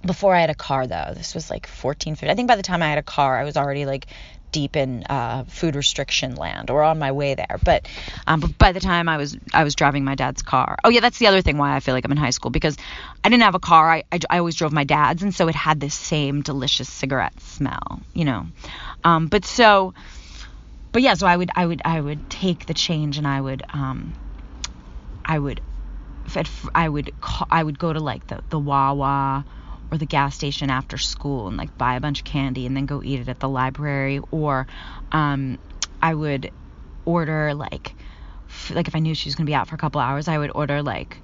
Before 0.05 0.35
I 0.35 0.41
had 0.41 0.51
a 0.51 0.55
car, 0.55 0.87
though, 0.87 1.13
this 1.17 1.35
was 1.35 1.51
like 1.51 1.67
14, 1.67 2.15
15. 2.15 2.31
I 2.31 2.35
think 2.35 2.47
by 2.47 2.55
the 2.55 2.63
time 2.63 2.83
I 2.83 2.89
had 2.89 2.99
a 2.99 3.03
car, 3.03 3.37
I 3.37 3.45
was 3.45 3.57
already 3.57 3.85
like 3.85 4.07
deep 4.53 4.77
in 4.77 5.05
uh, 5.05 5.45
food 5.45 5.75
restriction 5.75 6.35
land 6.37 6.71
or 6.71 6.83
on 6.83 6.99
my 6.99 7.13
way 7.13 7.35
there. 7.35 7.59
But, 7.65 7.89
um, 8.27 8.41
but 8.41 8.57
by 8.59 8.73
the 8.73 8.81
time 8.81 9.09
I 9.09 9.17
was 9.17 9.37
I 9.53 9.65
was 9.65 9.75
driving 9.75 10.05
my 10.05 10.15
dad's 10.15 10.43
car. 10.43 10.77
Oh 10.85 10.91
yeah, 10.91 11.01
that's 11.01 11.19
the 11.19 11.27
other 11.27 11.43
thing 11.43 11.59
why 11.59 11.75
I 11.75 11.81
feel 11.81 11.95
like 11.95 12.05
I'm 12.05 12.13
in 12.13 12.19
high 12.19 12.31
school 12.31 12.51
because 12.51 12.77
I 13.25 13.29
didn't 13.29 13.43
have 13.43 13.55
a 13.55 13.61
car. 13.61 13.91
I, 13.91 14.05
I, 14.13 14.21
I 14.31 14.39
always 14.39 14.55
drove 14.55 14.73
my 14.73 14.85
dad's, 14.85 15.23
and 15.23 15.35
so 15.35 15.49
it 15.49 15.55
had 15.55 15.81
this 15.81 15.95
same 15.95 16.43
delicious 16.43 16.89
cigarette 16.89 17.41
smell, 17.41 18.01
you 18.15 18.25
know. 18.25 18.47
Um, 19.03 19.27
but 19.27 19.45
so, 19.45 19.95
but 20.93 21.03
yeah, 21.03 21.15
so 21.15 21.27
I 21.27 21.37
would 21.37 21.51
I 21.57 21.67
would 21.67 21.83
I 21.85 22.01
would 22.01 22.31
take 22.31 22.67
the 22.67 22.75
change 22.75 23.19
and 23.19 23.27
I 23.27 23.41
would 23.41 23.65
um, 23.73 24.15
I 25.25 25.39
would 25.39 25.61
I 26.75 26.89
would 26.89 27.13
I 27.51 27.63
would 27.63 27.79
go 27.79 27.93
to 27.93 28.01
like 28.01 28.27
the 28.27 28.41
the 28.49 28.59
Wawa 28.59 29.45
or 29.91 29.99
the 29.99 30.07
gas 30.07 30.35
station 30.35 30.71
after 30.71 30.99
school 30.99 31.49
and 31.49 31.57
like 31.57 31.77
buy 31.79 31.95
a 31.95 32.01
bunch 32.01 32.21
of 32.21 32.25
candy 32.25 32.67
and 32.67 32.77
then 32.77 32.87
go 32.87 33.03
eat 33.03 33.21
it 33.21 33.29
at 33.29 33.41
the 33.41 33.49
library. 33.49 34.21
Or 34.31 34.67
um, 35.13 35.59
I 36.03 36.15
would 36.15 36.51
order 37.05 37.55
like 37.55 37.97
like 38.71 38.89
if 38.89 38.95
I 38.95 38.99
knew 38.99 39.15
she 39.15 39.29
was 39.29 39.35
gonna 39.35 39.47
be 39.47 39.55
out 39.55 39.69
for 39.69 39.75
a 39.75 39.79
couple 39.79 40.01
hours 40.01 40.29
I 40.29 40.39
would 40.39 40.51
order 40.55 40.83
like 40.83 41.23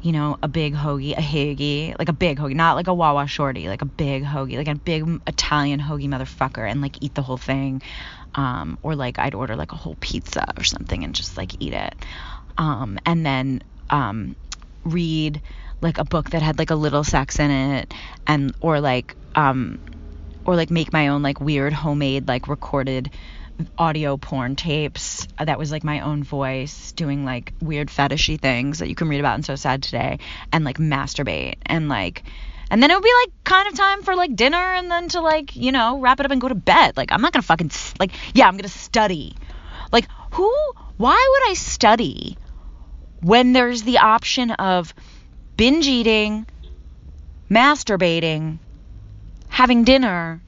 you 0.00 0.12
know 0.12 0.38
a 0.42 0.48
big 0.48 0.74
hoagie 0.74 1.12
a 1.12 1.20
hoagie 1.20 1.98
like 1.98 2.08
a 2.08 2.12
big 2.12 2.38
hoagie 2.38 2.54
not 2.54 2.76
like 2.76 2.86
a 2.86 2.94
Wawa 2.94 3.26
shorty 3.26 3.68
like 3.68 3.82
a 3.82 3.86
big 3.86 4.24
hoagie 4.24 4.56
like 4.56 4.68
a 4.68 4.74
big 4.74 5.20
Italian 5.26 5.80
hoagie 5.80 6.08
motherfucker 6.08 6.68
and 6.70 6.80
like 6.80 6.96
eat 7.02 7.14
the 7.14 7.22
whole 7.22 7.38
thing. 7.38 7.82
Um, 8.34 8.78
or 8.82 8.94
like 8.94 9.18
I'd 9.18 9.34
order 9.34 9.56
like 9.56 9.72
a 9.72 9.76
whole 9.76 9.96
pizza 10.00 10.52
or 10.56 10.62
something 10.62 11.02
and 11.02 11.14
just 11.14 11.36
like 11.36 11.56
eat 11.60 11.72
it. 11.72 11.94
Um, 12.58 12.98
and 13.06 13.24
then 13.24 13.62
um, 13.90 14.36
read 14.84 15.40
like 15.80 15.98
a 15.98 16.04
book 16.04 16.30
that 16.30 16.42
had 16.42 16.58
like 16.58 16.70
a 16.70 16.74
little 16.74 17.04
sex 17.04 17.38
in 17.38 17.50
it 17.50 17.94
and 18.26 18.54
or 18.60 18.80
like 18.80 19.14
um 19.34 19.78
or 20.44 20.56
like 20.56 20.70
make 20.70 20.92
my 20.92 21.08
own 21.08 21.22
like 21.22 21.40
weird 21.40 21.72
homemade 21.72 22.26
like 22.26 22.48
recorded 22.48 23.10
audio 23.76 24.16
porn 24.16 24.56
tapes. 24.56 25.26
That 25.38 25.58
was 25.58 25.72
like 25.72 25.84
my 25.84 26.00
own 26.00 26.22
voice 26.22 26.92
doing 26.92 27.24
like 27.24 27.52
weird 27.60 27.88
fetishy 27.88 28.40
things 28.40 28.78
that 28.78 28.88
you 28.88 28.94
can 28.94 29.08
read 29.08 29.20
about 29.20 29.36
in 29.36 29.42
so 29.42 29.56
sad 29.56 29.82
today 29.82 30.18
and 30.52 30.64
like 30.64 30.78
masturbate 30.78 31.56
and 31.66 31.88
like 31.88 32.22
and 32.70 32.82
then 32.82 32.90
it 32.90 32.94
would 32.94 33.02
be 33.02 33.12
like 33.24 33.32
kind 33.44 33.66
of 33.68 33.74
time 33.74 34.02
for 34.02 34.14
like 34.14 34.36
dinner 34.36 34.56
and 34.56 34.90
then 34.90 35.08
to 35.08 35.20
like 35.20 35.56
you 35.56 35.72
know 35.72 35.98
wrap 35.98 36.20
it 36.20 36.26
up 36.26 36.32
and 36.32 36.40
go 36.40 36.48
to 36.48 36.54
bed. 36.54 36.96
Like 36.96 37.12
i'm 37.12 37.20
not 37.20 37.32
gonna 37.32 37.42
fucking 37.42 37.70
like 37.98 38.12
yeah 38.34 38.46
i'm 38.46 38.56
gonna 38.56 38.68
study. 38.68 39.34
Like 39.92 40.06
who 40.32 40.52
why 40.96 41.28
would 41.30 41.50
i 41.50 41.54
study 41.54 42.36
when 43.20 43.52
there's 43.52 43.82
the 43.82 43.98
option 43.98 44.50
of 44.52 44.94
binge 45.56 45.86
eating, 45.86 46.46
masturbating, 47.50 48.58
having 49.48 49.84
dinner, 49.84 50.40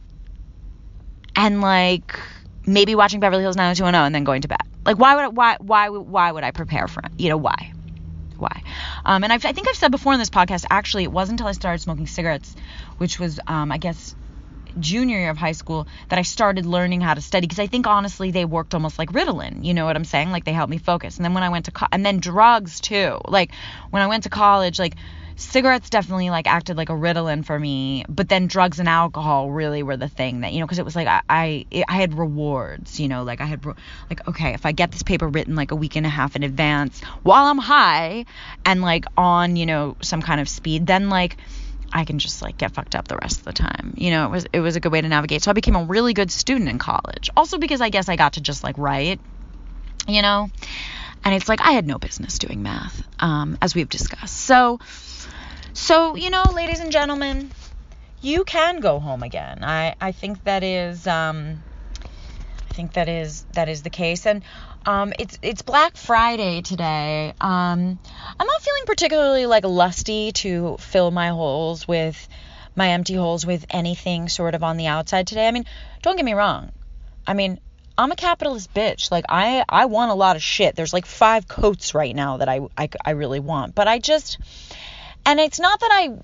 and 1.37 1.61
like 1.61 2.19
maybe 2.67 2.95
watching 2.95 3.21
Beverly 3.21 3.43
Hills 3.43 3.57
90210 3.57 4.07
and 4.07 4.15
then 4.15 4.25
going 4.25 4.43
to 4.43 4.49
bed. 4.49 4.59
Like 4.85 4.99
why 4.99 5.15
would 5.17 5.25
I, 5.25 5.29
why 5.29 5.57
why 5.61 5.89
why 5.89 6.33
would 6.33 6.45
I 6.45 6.51
prepare 6.51 6.89
for 6.89 7.01
it? 7.01 7.11
You 7.19 7.31
know 7.31 7.37
why? 7.37 7.73
Why? 8.37 8.63
Um, 9.05 9.23
and 9.23 9.33
I've, 9.33 9.45
I 9.45 9.53
think 9.53 9.69
I've 9.69 9.77
said 9.77 9.91
before 9.91 10.15
in 10.15 10.19
this 10.19 10.31
podcast. 10.31 10.65
Actually, 10.71 11.05
it 11.05 11.13
wasn't 11.13 11.41
until 11.41 11.49
I 11.49 11.53
started 11.53 11.83
smoking 11.83 12.07
cigarettes, 12.07 12.57
which 12.97 13.19
was 13.19 13.39
um, 13.47 13.71
I 13.71 13.77
guess 13.79 14.15
junior 14.79 15.19
year 15.19 15.31
of 15.31 15.37
high 15.37 15.53
school 15.53 15.87
that 16.09 16.19
I 16.19 16.23
started 16.23 16.67
learning 16.67 17.01
how 17.01 17.15
to 17.15 17.21
study 17.21 17.47
because 17.47 17.59
I 17.59 17.67
think 17.67 17.87
honestly 17.87 18.31
they 18.31 18.45
worked 18.45 18.75
almost 18.75 18.99
like 18.99 19.11
Ritalin. 19.13 19.65
You 19.65 19.75
know 19.75 19.85
what 19.85 19.97
I'm 19.97 20.05
saying? 20.05 20.31
Like 20.31 20.45
they 20.45 20.53
helped 20.53 20.71
me 20.71 20.79
focus. 20.79 21.17
And 21.17 21.25
then 21.25 21.35
when 21.35 21.43
I 21.43 21.49
went 21.49 21.67
to 21.67 21.71
co- 21.71 21.87
and 21.93 22.05
then 22.05 22.21
drugs 22.21 22.81
too. 22.81 23.19
Like 23.27 23.53
when 23.91 24.03
I 24.03 24.07
went 24.07 24.25
to 24.25 24.31
college, 24.31 24.79
like 24.79 24.95
cigarettes 25.41 25.89
definitely 25.89 26.31
like 26.31 26.47
acted 26.47 26.77
like 26.77 26.91
a 26.91 26.95
Ritalin 26.95 27.45
for 27.45 27.59
me, 27.59 28.05
but 28.09 28.29
then 28.29 28.47
drugs 28.47 28.79
and 28.79 28.89
alcohol 28.89 29.51
really 29.51 29.83
were 29.83 29.97
the 29.97 30.09
thing 30.09 30.43
that 30.43 30.53
you 30.53 30.61
know 30.61 30.67
because 30.67 30.79
it 30.79 30.85
was 30.85 30.95
like 30.95 31.09
I 31.09 31.23
I, 31.29 31.67
it, 31.71 31.85
I 31.89 31.95
had 31.95 32.19
rewards, 32.19 33.01
you 33.01 33.09
know, 33.09 33.23
like 33.25 33.41
I 33.41 33.47
had 33.47 33.65
like 33.65 34.27
okay 34.29 34.55
if 34.55 34.67
I 34.67 34.73
get 34.73 34.93
this 34.93 35.03
paper 35.03 35.29
written 35.29 35.57
like 35.57 35.71
a 35.71 35.77
week 35.77 35.97
and 35.97 36.07
a 36.07 36.11
half 36.11 36.37
in 36.37 36.43
advance 36.43 37.01
while 37.23 37.47
I'm 37.47 37.59
high 37.59 38.27
and 38.65 38.83
like 38.83 39.07
on 39.17 39.57
you 39.57 39.67
know 39.67 39.97
some 40.03 40.23
kind 40.23 40.41
of 40.41 40.49
speed, 40.49 40.87
then 40.87 41.09
like 41.09 41.37
I 41.93 42.05
can 42.05 42.19
just 42.19 42.43
like 42.43 42.59
get 42.59 42.73
fucked 42.73 42.95
up 42.95 43.09
the 43.09 43.17
rest 43.17 43.41
of 43.41 43.45
the 43.45 43.53
time. 43.53 43.95
You 43.97 44.11
know, 44.11 44.27
it 44.27 44.31
was 44.31 44.47
it 44.53 44.61
was 44.61 44.77
a 44.77 44.81
good 44.81 44.93
way 44.93 45.01
to 45.01 45.09
navigate. 45.09 45.43
So 45.43 45.51
I 45.51 45.55
became 45.55 45.77
a 45.77 45.85
really 45.85 46.15
good 46.15 46.31
student 46.31 46.69
in 46.69 46.79
college. 46.79 47.31
Also 47.37 47.59
because 47.59 47.81
I 47.81 47.89
guess 47.89 48.09
I 48.09 48.17
got 48.17 48.35
to 48.35 48.41
just 48.41 48.63
like 48.63 48.79
write, 48.79 49.21
you 50.07 50.23
know. 50.23 50.51
And 51.25 51.35
it's 51.35 51.49
like 51.49 51.61
I 51.61 51.73
had 51.73 51.87
no 51.87 51.99
business 51.99 52.39
doing 52.39 52.63
math, 52.63 53.03
um, 53.19 53.59
as 53.61 53.75
we've 53.75 53.89
discussed. 53.89 54.37
So 54.37 54.81
so, 55.73 56.17
you 56.17 56.31
know, 56.31 56.45
ladies 56.53 56.81
and 56.81 56.91
gentlemen, 56.91 57.51
you 58.21 58.45
can 58.45 58.81
go 58.81 58.99
home 58.99 59.23
again. 59.23 59.65
I 59.65 59.95
I 60.01 60.13
think 60.13 60.45
that 60.45 60.63
is 60.63 61.07
um 61.07 61.63
I 62.71 62.75
think 62.75 62.93
that 62.93 63.09
is 63.09 63.45
that 63.55 63.69
is 63.69 63.83
the 63.83 63.91
case, 63.91 64.27
and 64.27 64.43
um, 64.87 65.13
it's 65.19 65.39
it's 65.43 65.63
Black 65.63 65.97
Friday 65.97 66.63
today. 66.63 67.35
Um, 67.41 67.99
I'm 68.39 68.47
not 68.47 68.63
feeling 68.63 68.85
particularly 68.87 69.47
like 69.47 69.65
lusty 69.65 70.31
to 70.33 70.77
fill 70.79 71.11
my 71.11 71.29
holes 71.29 71.89
with 71.89 72.29
my 72.77 72.91
empty 72.91 73.15
holes 73.15 73.45
with 73.45 73.67
anything 73.71 74.29
sort 74.29 74.55
of 74.55 74.63
on 74.63 74.77
the 74.77 74.87
outside 74.87 75.27
today. 75.27 75.49
I 75.49 75.51
mean, 75.51 75.65
don't 76.03 76.17
get 76.17 76.25
me 76.25 76.33
wrong. 76.35 76.71
I 77.27 77.35
mean, 77.35 77.59
I'm 77.99 78.13
a 78.13 78.17
capitalist 78.17 78.73
bitch. 78.73 79.11
Like 79.11 79.25
I 79.29 79.65
I 79.69 79.87
want 79.87 80.13
a 80.13 80.15
lot 80.15 80.37
of 80.37 80.43
shit. 80.43 80.77
There's 80.77 80.93
like 80.93 81.07
five 81.07 81.49
coats 81.49 81.93
right 81.93 82.15
now 82.15 82.37
that 82.37 82.49
I 82.49 82.61
I, 82.79 82.89
I 83.05 83.11
really 83.11 83.41
want, 83.41 83.75
but 83.75 83.89
I 83.89 83.99
just 83.99 84.39
and 85.27 85.41
it's 85.41 85.59
not 85.59 85.81
that 85.81 85.91
I 85.93 86.17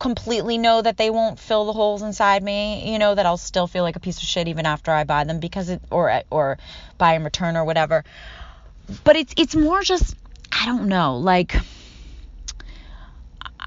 completely 0.00 0.58
know 0.58 0.82
that 0.82 0.96
they 0.96 1.10
won't 1.10 1.38
fill 1.38 1.66
the 1.66 1.72
holes 1.72 2.02
inside 2.02 2.42
me, 2.42 2.92
you 2.92 2.98
know, 2.98 3.14
that 3.14 3.24
I'll 3.24 3.36
still 3.36 3.66
feel 3.66 3.84
like 3.84 3.96
a 3.96 4.00
piece 4.00 4.18
of 4.18 4.24
shit 4.24 4.48
even 4.48 4.66
after 4.66 4.90
I 4.90 5.04
buy 5.04 5.24
them 5.24 5.38
because 5.38 5.68
it 5.68 5.80
or 5.90 6.22
or 6.30 6.58
buy 6.98 7.14
and 7.14 7.24
return 7.24 7.56
or 7.56 7.64
whatever. 7.64 8.04
But 9.04 9.16
it's 9.16 9.34
it's 9.36 9.54
more 9.54 9.82
just 9.82 10.16
I 10.50 10.66
don't 10.66 10.88
know, 10.88 11.18
like 11.18 11.56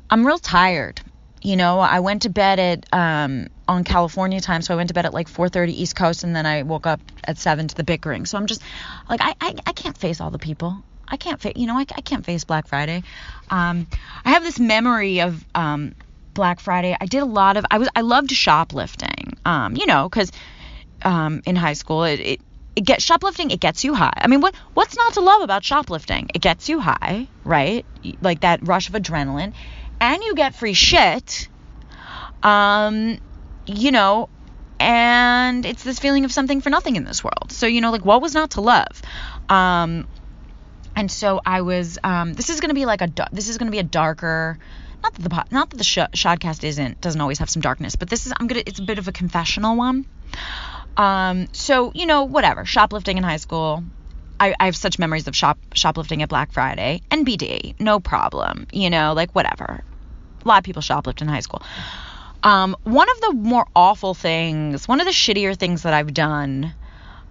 I'm 0.09 0.25
real 0.25 0.39
tired. 0.39 1.01
You 1.41 1.55
know, 1.55 1.79
I 1.79 2.01
went 2.01 2.23
to 2.23 2.29
bed 2.29 2.59
at 2.59 2.93
um 2.93 3.47
on 3.67 3.85
California 3.85 4.41
time, 4.41 4.61
so 4.61 4.73
I 4.73 4.77
went 4.77 4.89
to 4.89 4.93
bed 4.93 5.05
at 5.05 5.13
like 5.13 5.29
4:30 5.29 5.69
East 5.69 5.95
Coast 5.95 6.25
and 6.25 6.35
then 6.35 6.45
I 6.45 6.63
woke 6.63 6.85
up 6.85 6.99
at 7.23 7.37
7 7.37 7.69
to 7.69 7.75
the 7.75 7.83
bickering. 7.85 8.25
So 8.25 8.37
I'm 8.37 8.45
just 8.45 8.61
like 9.09 9.21
I 9.21 9.35
I, 9.39 9.55
I 9.65 9.71
can't 9.71 9.97
face 9.97 10.19
all 10.19 10.31
the 10.31 10.39
people. 10.39 10.83
I 11.11 11.17
can't 11.17 11.41
face, 11.41 11.53
you 11.55 11.65
know, 11.65 11.75
I, 11.75 11.85
I 11.95 12.01
can't 12.01 12.23
face 12.23 12.43
Black 12.43 12.67
Friday. 12.67 13.03
Um, 13.49 13.87
I 14.23 14.31
have 14.31 14.43
this 14.43 14.59
memory 14.59 15.21
of 15.21 15.43
um, 15.55 15.95
Black 16.39 16.61
Friday. 16.61 16.95
I 16.97 17.05
did 17.05 17.21
a 17.21 17.25
lot 17.25 17.57
of 17.57 17.65
I 17.69 17.77
was 17.79 17.89
I 17.93 17.99
loved 17.99 18.31
shoplifting. 18.31 19.37
Um, 19.43 19.75
you 19.75 19.85
know, 19.85 20.07
because 20.07 20.31
um, 21.01 21.41
in 21.45 21.57
high 21.57 21.73
school 21.73 22.05
it, 22.05 22.21
it 22.21 22.41
it 22.77 22.85
gets 22.85 23.03
shoplifting 23.03 23.51
it 23.51 23.59
gets 23.59 23.83
you 23.83 23.93
high. 23.93 24.13
I 24.15 24.27
mean, 24.27 24.39
what 24.39 24.55
what's 24.73 24.95
not 24.95 25.15
to 25.15 25.19
love 25.19 25.41
about 25.41 25.65
shoplifting? 25.65 26.29
It 26.33 26.41
gets 26.41 26.69
you 26.69 26.79
high, 26.79 27.27
right? 27.43 27.85
Like 28.21 28.39
that 28.39 28.65
rush 28.65 28.87
of 28.87 28.95
adrenaline, 28.95 29.53
and 29.99 30.23
you 30.23 30.33
get 30.33 30.55
free 30.55 30.73
shit. 30.73 31.49
Um, 32.41 33.17
you 33.65 33.91
know, 33.91 34.29
and 34.79 35.65
it's 35.65 35.83
this 35.83 35.99
feeling 35.99 36.23
of 36.23 36.31
something 36.31 36.61
for 36.61 36.69
nothing 36.69 36.95
in 36.95 37.03
this 37.03 37.21
world. 37.21 37.51
So 37.51 37.67
you 37.67 37.81
know, 37.81 37.91
like 37.91 38.05
what 38.05 38.21
was 38.21 38.33
not 38.33 38.51
to 38.51 38.61
love? 38.61 39.01
Um, 39.49 40.07
and 40.95 41.11
so 41.11 41.41
I 41.45 41.63
was. 41.63 41.99
Um, 42.01 42.33
this 42.33 42.49
is 42.49 42.61
gonna 42.61 42.73
be 42.73 42.85
like 42.85 43.01
a 43.01 43.09
this 43.33 43.49
is 43.49 43.57
gonna 43.57 43.71
be 43.71 43.79
a 43.79 43.89
darker 43.99 44.57
not 45.03 45.13
that 45.13 45.29
the 45.29 45.45
not 45.51 45.69
that 45.69 45.77
the 45.77 45.83
sh- 45.83 45.97
Shadcast 46.13 46.63
isn't 46.63 47.01
doesn't 47.01 47.19
always 47.19 47.39
have 47.39 47.49
some 47.49 47.61
darkness, 47.61 47.95
but 47.95 48.09
this 48.09 48.25
is 48.25 48.33
I'm 48.39 48.47
gonna 48.47 48.63
it's 48.65 48.79
a 48.79 48.83
bit 48.83 48.99
of 48.99 49.07
a 49.07 49.11
confessional 49.11 49.75
one. 49.75 50.05
Um, 50.97 51.47
so 51.53 51.91
you 51.95 52.05
know 52.05 52.23
whatever 52.23 52.65
shoplifting 52.65 53.17
in 53.17 53.23
high 53.23 53.37
school. 53.37 53.83
I, 54.41 54.55
I 54.57 54.65
have 54.65 54.75
such 54.75 54.99
memories 54.99 55.27
of 55.27 55.35
shop 55.35 55.57
shoplifting 55.73 56.23
at 56.23 56.29
Black 56.29 56.53
Friday 56.53 57.01
and 57.11 57.27
BD, 57.27 57.77
no 57.79 57.99
problem. 57.99 58.67
You 58.71 58.89
know, 58.89 59.13
like 59.13 59.35
whatever. 59.35 59.83
A 60.43 60.47
lot 60.47 60.59
of 60.59 60.63
people 60.63 60.81
shoplift 60.81 61.21
in 61.21 61.27
high 61.27 61.41
school. 61.41 61.61
Um, 62.41 62.77
one 62.83 63.07
of 63.09 63.21
the 63.21 63.33
more 63.33 63.67
awful 63.75 64.13
things, 64.13 64.87
one 64.87 65.01
of 65.01 65.05
the 65.05 65.11
shittier 65.11 65.57
things 65.57 65.83
that 65.83 65.93
I've 65.93 66.13
done, 66.13 66.73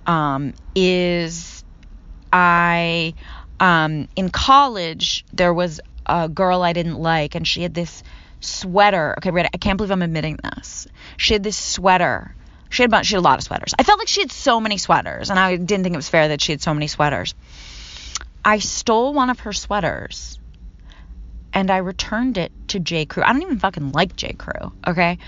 um, 0.06 0.52
is 0.74 1.64
I 2.30 3.14
um, 3.60 4.08
in 4.16 4.30
college 4.30 5.24
there 5.32 5.54
was 5.54 5.80
a 6.08 6.28
girl 6.28 6.62
I 6.62 6.72
didn't 6.72 6.98
like, 6.98 7.34
and 7.34 7.46
she 7.46 7.62
had 7.62 7.74
this 7.74 8.02
sweater. 8.40 9.14
Okay, 9.18 9.30
I 9.52 9.58
can't 9.58 9.76
believe 9.76 9.90
I'm 9.90 10.02
admitting 10.02 10.38
this. 10.42 10.86
She 11.16 11.34
had 11.34 11.42
this 11.42 11.56
sweater. 11.56 12.34
She 12.70 12.82
had, 12.82 13.06
she 13.06 13.14
had 13.14 13.20
a 13.20 13.22
lot 13.22 13.38
of 13.38 13.44
sweaters. 13.44 13.74
I 13.78 13.82
felt 13.82 13.98
like 13.98 14.08
she 14.08 14.20
had 14.20 14.32
so 14.32 14.60
many 14.60 14.78
sweaters, 14.78 15.30
and 15.30 15.38
I 15.38 15.56
didn't 15.56 15.82
think 15.82 15.94
it 15.94 15.98
was 15.98 16.08
fair 16.08 16.28
that 16.28 16.40
she 16.40 16.52
had 16.52 16.60
so 16.60 16.74
many 16.74 16.86
sweaters. 16.86 17.34
I 18.44 18.58
stole 18.58 19.12
one 19.12 19.30
of 19.30 19.40
her 19.40 19.52
sweaters 19.52 20.38
and 21.52 21.70
I 21.70 21.78
returned 21.78 22.38
it 22.38 22.52
to 22.68 22.78
J. 22.78 23.04
Crew. 23.04 23.22
I 23.22 23.32
don't 23.32 23.42
even 23.42 23.58
fucking 23.58 23.92
like 23.92 24.16
J. 24.16 24.32
Crew, 24.32 24.72
okay? 24.86 25.18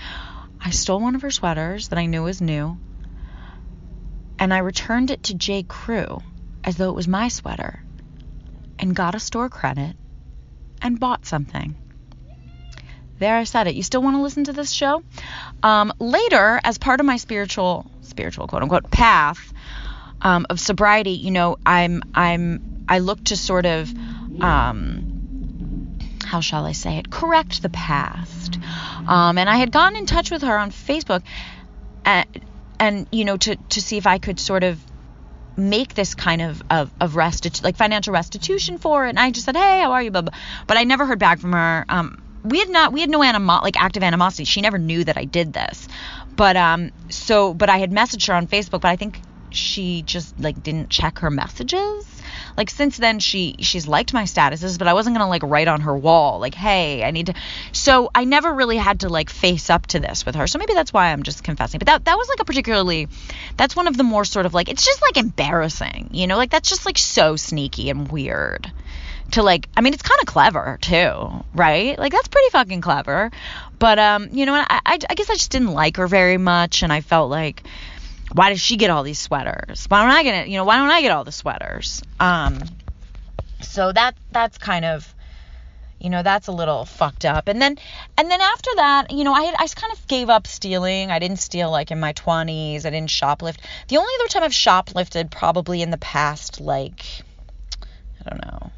I 0.59 0.69
stole 0.69 0.99
one 0.99 1.15
of 1.15 1.21
her 1.23 1.31
sweaters 1.31 1.89
that 1.89 1.99
I 1.99 2.05
knew 2.05 2.23
was 2.23 2.41
new 2.41 2.77
and 4.39 4.53
I 4.53 4.59
returned 4.59 5.11
it 5.11 5.23
to 5.23 5.35
J. 5.35 5.63
Crew 5.63 6.21
as 6.63 6.77
though 6.77 6.89
it 6.89 6.95
was 6.95 7.07
my 7.07 7.27
sweater 7.27 7.83
and 8.79 8.95
got 8.95 9.13
a 9.13 9.19
store 9.19 9.49
credit 9.49 9.95
and 10.81 10.99
bought 10.99 11.25
something. 11.25 11.75
There 13.19 13.35
I 13.37 13.43
said 13.43 13.67
it. 13.67 13.75
You 13.75 13.83
still 13.83 14.01
want 14.01 14.15
to 14.15 14.21
listen 14.21 14.45
to 14.45 14.53
this 14.53 14.71
show? 14.71 15.03
Um, 15.61 15.93
later, 15.99 16.59
as 16.63 16.79
part 16.79 16.99
of 16.99 17.05
my 17.05 17.17
spiritual, 17.17 17.89
spiritual 18.01 18.47
quote 18.47 18.63
unquote 18.63 18.89
path 18.89 19.53
um, 20.21 20.47
of 20.49 20.59
sobriety, 20.59 21.11
you 21.11 21.31
know, 21.31 21.57
I'm, 21.63 22.01
I'm, 22.15 22.85
I 22.89 22.99
look 22.99 23.23
to 23.25 23.37
sort 23.37 23.67
of, 23.67 23.93
um, 24.41 25.97
how 26.25 26.41
shall 26.41 26.65
I 26.65 26.71
say 26.71 26.97
it, 26.97 27.11
correct 27.11 27.61
the 27.61 27.69
past. 27.69 28.57
Um, 29.07 29.37
and 29.37 29.49
I 29.49 29.57
had 29.57 29.71
gotten 29.71 29.97
in 29.97 30.05
touch 30.07 30.31
with 30.31 30.41
her 30.41 30.57
on 30.57 30.71
Facebook, 30.71 31.21
and, 32.03 32.27
and 32.79 33.07
you 33.11 33.25
know, 33.25 33.37
to 33.37 33.55
to 33.55 33.81
see 33.81 33.97
if 33.97 34.07
I 34.07 34.17
could 34.17 34.39
sort 34.39 34.63
of 34.63 34.79
make 35.57 35.93
this 35.93 36.15
kind 36.15 36.41
of 36.41 36.61
of, 36.69 36.91
of 36.99 37.13
restitu- 37.13 37.63
like 37.63 37.75
financial 37.75 38.13
restitution 38.13 38.77
for 38.77 39.05
it. 39.05 39.09
And 39.09 39.19
I 39.19 39.31
just 39.31 39.45
said, 39.45 39.55
hey, 39.55 39.81
how 39.81 39.91
are 39.91 40.01
you? 40.01 40.11
Blah, 40.11 40.21
blah. 40.21 40.37
But 40.67 40.77
I 40.77 40.83
never 40.83 41.05
heard 41.05 41.19
back 41.19 41.39
from 41.39 41.53
her. 41.53 41.85
Um, 41.89 42.21
we 42.43 42.59
had 42.59 42.69
not 42.69 42.93
we 42.93 43.01
had 43.01 43.09
no 43.09 43.21
animo- 43.21 43.61
like 43.61 43.81
active 43.81 44.03
animosity. 44.03 44.45
She 44.45 44.61
never 44.61 44.77
knew 44.77 45.03
that 45.03 45.17
I 45.17 45.25
did 45.25 45.53
this. 45.53 45.87
But 46.35 46.57
um 46.57 46.91
so 47.09 47.53
but 47.53 47.69
I 47.69 47.77
had 47.77 47.91
messaged 47.91 48.27
her 48.27 48.33
on 48.33 48.47
Facebook, 48.47 48.81
but 48.81 48.85
I 48.85 48.95
think 48.95 49.21
she 49.53 50.01
just 50.01 50.39
like 50.39 50.61
didn't 50.61 50.89
check 50.89 51.19
her 51.19 51.29
messages. 51.29 52.21
Like 52.57 52.69
since 52.69 52.97
then 52.97 53.19
she 53.19 53.55
she's 53.59 53.87
liked 53.87 54.13
my 54.13 54.23
statuses 54.23 54.77
but 54.77 54.87
i 54.87 54.93
wasn't 54.93 55.15
gonna 55.15 55.29
like 55.29 55.43
write 55.43 55.67
on 55.67 55.81
her 55.81 55.95
wall 55.95 56.39
like 56.39 56.53
hey 56.53 57.03
i 57.03 57.11
need 57.11 57.27
to 57.27 57.33
so 57.71 58.09
i 58.13 58.25
never 58.25 58.53
really 58.53 58.77
had 58.77 59.01
to 59.01 59.09
like 59.09 59.29
face 59.29 59.69
up 59.69 59.87
to 59.87 59.99
this 59.99 60.25
with 60.25 60.35
her. 60.35 60.47
So 60.47 60.59
maybe 60.59 60.73
that's 60.73 60.93
why 60.93 61.11
i'm 61.11 61.23
just 61.23 61.43
confessing. 61.43 61.79
But 61.79 61.87
that 61.87 62.05
that 62.05 62.17
was 62.17 62.27
like 62.29 62.39
a 62.39 62.45
particularly 62.45 63.07
that's 63.57 63.75
one 63.75 63.87
of 63.87 63.97
the 63.97 64.03
more 64.03 64.25
sort 64.25 64.45
of 64.45 64.53
like 64.53 64.69
it's 64.69 64.85
just 64.85 65.01
like 65.01 65.17
embarrassing 65.17 66.09
you 66.11 66.27
know? 66.27 66.37
Like 66.37 66.51
that's 66.51 66.69
just 66.69 66.85
like 66.85 66.97
so 66.97 67.35
sneaky 67.35 67.89
and 67.89 68.11
weird 68.11 68.71
to 69.31 69.43
like 69.43 69.69
i 69.77 69.81
mean 69.81 69.93
it's 69.93 70.03
kind 70.03 70.19
of 70.21 70.27
clever 70.27 70.77
too 70.81 71.43
right? 71.53 71.97
Like 71.97 72.11
that's 72.11 72.27
pretty 72.27 72.49
fucking 72.49 72.81
clever. 72.81 73.31
But 73.79 73.97
um 73.97 74.29
you 74.31 74.45
know 74.45 74.53
I, 74.53 74.65
I, 74.69 74.99
I 75.09 75.15
guess 75.15 75.29
i 75.29 75.33
just 75.33 75.51
didn't 75.51 75.71
like 75.71 75.97
her 75.97 76.07
very 76.07 76.37
much 76.37 76.83
and 76.83 76.93
i 76.93 77.01
felt 77.01 77.29
like 77.29 77.63
why 78.33 78.49
does 78.49 78.61
she 78.61 78.77
get 78.77 78.89
all 78.89 79.03
these 79.03 79.19
sweaters? 79.19 79.85
Why 79.87 80.01
don't 80.01 80.11
I 80.11 80.23
get 80.23 80.45
it? 80.45 80.49
You 80.49 80.57
know, 80.57 80.63
why 80.63 80.77
don't 80.77 80.89
I 80.89 81.01
get 81.01 81.11
all 81.11 81.23
the 81.23 81.31
sweaters? 81.31 82.01
Um, 82.19 82.59
so 83.61 83.91
that 83.91 84.15
that's 84.31 84.57
kind 84.57 84.85
of, 84.85 85.13
you 85.99 86.09
know, 86.09 86.23
that's 86.23 86.47
a 86.47 86.51
little 86.51 86.85
fucked 86.85 87.25
up. 87.25 87.47
And 87.47 87.61
then 87.61 87.77
and 88.17 88.31
then 88.31 88.41
after 88.41 88.69
that, 88.77 89.11
you 89.11 89.23
know, 89.23 89.33
I 89.33 89.53
I 89.57 89.67
kind 89.67 89.93
of 89.93 90.07
gave 90.07 90.29
up 90.29 90.47
stealing. 90.47 91.11
I 91.11 91.19
didn't 91.19 91.37
steal 91.37 91.69
like 91.71 91.91
in 91.91 91.99
my 91.99 92.13
20s. 92.13 92.85
I 92.85 92.89
didn't 92.89 93.09
shoplift. 93.09 93.57
The 93.89 93.97
only 93.97 94.13
other 94.19 94.29
time 94.29 94.43
I've 94.43 94.51
shoplifted 94.51 95.29
probably 95.29 95.81
in 95.81 95.91
the 95.91 95.97
past 95.97 96.61
like 96.61 97.03
I 98.25 98.29
don't 98.29 98.45
know. 98.45 98.71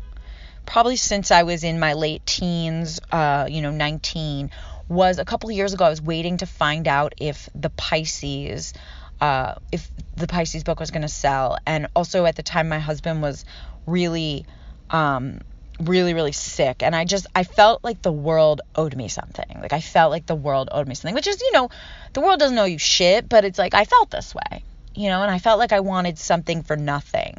Probably 0.65 0.95
since 0.95 1.29
I 1.29 1.43
was 1.43 1.63
in 1.63 1.79
my 1.79 1.93
late 1.93 2.25
teens, 2.25 2.99
uh, 3.11 3.47
you 3.49 3.61
know, 3.61 3.71
19 3.71 4.49
was 4.87 5.17
a 5.17 5.25
couple 5.25 5.51
years 5.51 5.73
ago 5.73 5.85
I 5.85 5.89
was 5.89 6.01
waiting 6.01 6.37
to 6.37 6.45
find 6.45 6.87
out 6.87 7.13
if 7.17 7.49
the 7.55 7.69
Pisces 7.69 8.73
uh, 9.21 9.55
if 9.71 9.89
the 10.15 10.27
Pisces 10.27 10.63
book 10.63 10.79
was 10.79 10.91
going 10.91 11.01
to 11.03 11.07
sell. 11.07 11.57
And 11.65 11.87
also 11.95 12.25
at 12.25 12.35
the 12.35 12.43
time, 12.43 12.69
my 12.69 12.79
husband 12.79 13.21
was 13.21 13.45
really, 13.85 14.45
um, 14.89 15.39
really, 15.79 16.13
really 16.13 16.31
sick. 16.31 16.83
And 16.83 16.95
I 16.95 17.05
just, 17.05 17.27
I 17.35 17.43
felt 17.43 17.83
like 17.83 18.01
the 18.01 18.11
world 18.11 18.61
owed 18.75 18.95
me 18.95 19.07
something. 19.07 19.59
Like 19.61 19.73
I 19.73 19.81
felt 19.81 20.11
like 20.11 20.25
the 20.25 20.35
world 20.35 20.69
owed 20.71 20.87
me 20.87 20.95
something, 20.95 21.15
which 21.15 21.27
is, 21.27 21.41
you 21.41 21.51
know, 21.53 21.69
the 22.13 22.21
world 22.21 22.39
doesn't 22.39 22.57
owe 22.57 22.65
you 22.65 22.77
shit, 22.77 23.27
but 23.29 23.45
it's 23.45 23.57
like 23.57 23.73
I 23.73 23.85
felt 23.85 24.11
this 24.11 24.35
way, 24.35 24.63
you 24.95 25.09
know, 25.09 25.21
and 25.21 25.31
I 25.31 25.39
felt 25.39 25.59
like 25.59 25.71
I 25.71 25.79
wanted 25.79 26.19
something 26.19 26.63
for 26.63 26.75
nothing. 26.75 27.37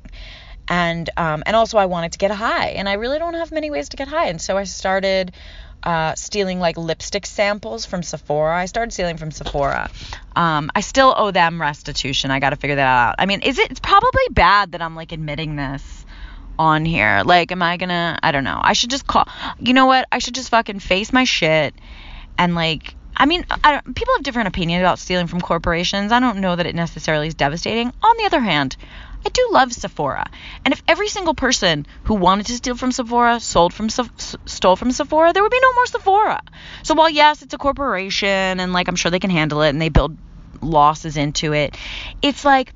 And 0.67 1.11
um, 1.19 1.43
and 1.45 1.55
also 1.55 1.77
I 1.77 1.87
wanted 1.87 2.13
to 2.13 2.19
get 2.19 2.31
high, 2.31 2.69
and 2.69 2.89
I 2.89 2.95
really 2.95 3.19
don't 3.19 3.35
have 3.35 3.53
many 3.53 3.71
ways 3.71 3.91
to 3.91 3.99
get 3.99 4.09
high, 4.09 4.29
and 4.29 4.41
so 4.41 4.57
I 4.57 4.65
started 4.65 5.35
uh, 5.83 6.15
stealing 6.15 6.61
like 6.61 6.77
lipstick 6.77 7.27
samples 7.27 7.85
from 7.85 8.03
Sephora. 8.03 8.57
I 8.57 8.67
started 8.67 8.93
stealing 8.93 9.17
from 9.17 9.31
Sephora. 9.31 9.91
Um, 10.35 10.71
I 10.75 10.81
still 10.81 11.15
owe 11.17 11.31
them 11.31 11.61
restitution. 11.61 12.31
I 12.31 12.41
got 12.41 12.51
to 12.51 12.57
figure 12.57 12.77
that 12.77 12.87
out. 12.87 13.15
I 13.19 13.27
mean, 13.27 13.43
is 13.43 13.59
it? 13.59 13.71
It's 13.71 13.81
probably 13.81 14.23
bad 14.31 14.73
that 14.73 14.83
I'm 14.83 14.97
like 14.97 15.13
admitting 15.13 15.57
this 15.57 16.05
on 16.59 16.85
here. 16.85 17.23
Like, 17.25 17.53
am 17.53 17.63
I 17.63 17.77
gonna? 17.77 18.19
I 18.23 18.33
don't 18.33 18.45
know. 18.45 18.61
I 18.63 18.73
should 18.73 18.91
just 18.91 19.07
call. 19.07 19.29
You 19.59 19.75
know 19.75 19.87
what? 19.87 20.07
I 20.11 20.19
should 20.19 20.35
just 20.35 20.51
fucking 20.51 20.81
face 20.81 21.13
my 21.13 21.25
shit 21.25 21.75
and 22.39 22.55
like. 22.55 22.95
I 23.17 23.27
mean, 23.27 23.47
I 23.49 23.81
people 23.81 24.15
have 24.15 24.25
different 24.25 24.49
opinions 24.49 24.81
about 24.81 24.99
stealing 24.99 25.29
from 25.29 25.41
corporations. 25.41 26.11
I 26.11 26.19
don't 26.19 26.39
know 26.39 26.57
that 26.57 26.67
it 26.67 26.75
necessarily 26.75 27.29
is 27.29 27.35
devastating. 27.35 27.93
On 28.03 28.17
the 28.17 28.25
other 28.25 28.41
hand, 28.41 28.77
I 29.25 29.31
do 29.31 29.49
love 29.51 29.73
Sephora. 29.73 30.31
And 30.65 30.73
if 30.73 30.83
every 30.87 31.09
single 31.09 31.35
person 31.35 31.87
who 32.05 32.15
wanted 32.15 32.47
to 32.47 32.55
steal 32.55 32.77
from 32.77 32.93
Sephora 32.93 33.41
sold 33.41 33.73
from 33.73 33.89
stole 33.89 34.77
from 34.77 34.93
Sephora, 34.93 35.33
there 35.33 35.43
would 35.43 35.53
be 35.53 35.61
no 35.61 35.73
more 35.75 35.87
Sephora. 35.87 36.43
So 36.83 36.95
while 36.95 37.09
yes, 37.09 37.43
it's 37.43 37.55
a 37.55 37.59
corporation 37.59 38.61
and 38.61 38.73
like 38.73 38.89
I'm 38.89 38.97
sure 38.97 39.11
they 39.11 39.19
can 39.19 39.31
handle 39.31 39.63
it 39.63 39.71
and 39.71 39.81
they 39.81 39.89
build 39.89 40.17
losses 40.61 41.17
into 41.17 41.55
it, 41.55 41.77
it's 42.23 42.45
like 42.45 42.73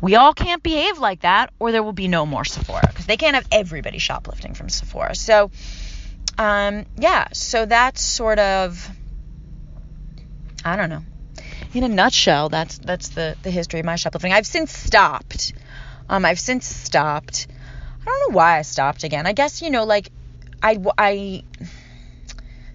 we 0.00 0.14
all 0.14 0.32
can't 0.32 0.62
behave 0.62 0.98
like 0.98 1.20
that 1.20 1.52
or 1.58 1.72
there 1.72 1.82
will 1.82 1.92
be 1.92 2.08
no 2.08 2.24
more 2.24 2.44
Sephora 2.44 2.86
because 2.88 3.06
they 3.06 3.16
can't 3.16 3.34
have 3.34 3.46
everybody 3.52 3.98
shoplifting 3.98 4.54
from 4.54 4.68
Sephora. 4.68 5.14
So, 5.14 5.50
um, 6.38 6.86
yeah, 6.96 7.28
so 7.32 7.66
that's 7.66 8.00
sort 8.00 8.38
of, 8.38 8.88
I 10.64 10.76
don't 10.76 10.88
know. 10.88 11.02
In 11.72 11.84
a 11.84 11.88
nutshell, 11.88 12.48
that's 12.48 12.78
that's 12.78 13.10
the 13.10 13.36
the 13.42 13.50
history 13.50 13.78
of 13.78 13.86
my 13.86 13.94
shoplifting. 13.94 14.32
I've 14.32 14.46
since 14.46 14.76
stopped. 14.76 15.52
Um, 16.10 16.24
I've 16.24 16.40
since 16.40 16.66
stopped. 16.66 17.46
I 18.02 18.04
don't 18.04 18.32
know 18.32 18.36
why 18.36 18.58
I 18.58 18.62
stopped 18.62 19.04
again. 19.04 19.26
I 19.28 19.32
guess 19.32 19.62
you 19.62 19.70
know, 19.70 19.84
like, 19.84 20.10
I 20.60 20.76
I 20.98 21.44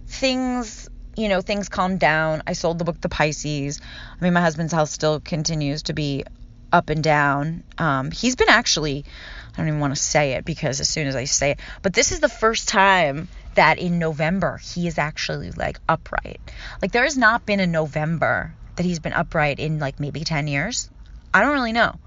things 0.07 0.89
you 1.17 1.27
know 1.27 1.41
things 1.41 1.67
calmed 1.67 1.99
down. 1.99 2.43
I 2.47 2.53
sold 2.53 2.79
the 2.79 2.85
book 2.85 3.01
The 3.01 3.09
Pisces. 3.09 3.81
I 4.19 4.23
mean, 4.23 4.33
my 4.33 4.39
husband's 4.39 4.71
health 4.71 4.89
still 4.89 5.19
continues 5.19 5.83
to 5.83 5.93
be 5.93 6.23
up 6.71 6.89
and 6.89 7.03
down. 7.03 7.65
Um, 7.77 8.09
he's 8.09 8.37
been 8.37 8.49
actually, 8.49 9.03
I 9.53 9.57
don't 9.57 9.67
even 9.67 9.79
want 9.81 9.93
to 9.93 10.01
say 10.01 10.33
it 10.33 10.45
because 10.45 10.79
as 10.79 10.87
soon 10.87 11.07
as 11.07 11.15
I 11.17 11.25
say 11.25 11.51
it, 11.51 11.59
but 11.81 11.93
this 11.93 12.13
is 12.13 12.21
the 12.21 12.29
first 12.29 12.69
time 12.69 13.27
that 13.55 13.79
in 13.79 13.99
November 13.99 14.57
he 14.57 14.87
is 14.87 14.97
actually 14.97 15.51
like 15.51 15.77
upright. 15.89 16.39
Like 16.81 16.93
there 16.93 17.03
has 17.03 17.17
not 17.17 17.45
been 17.45 17.59
a 17.59 17.67
November 17.67 18.55
that 18.77 18.85
he's 18.85 18.99
been 18.99 19.13
upright 19.13 19.59
in 19.59 19.79
like 19.79 19.99
maybe 19.99 20.23
10 20.23 20.47
years. 20.47 20.89
I 21.33 21.41
don't 21.41 21.51
really 21.51 21.73
know. 21.73 21.99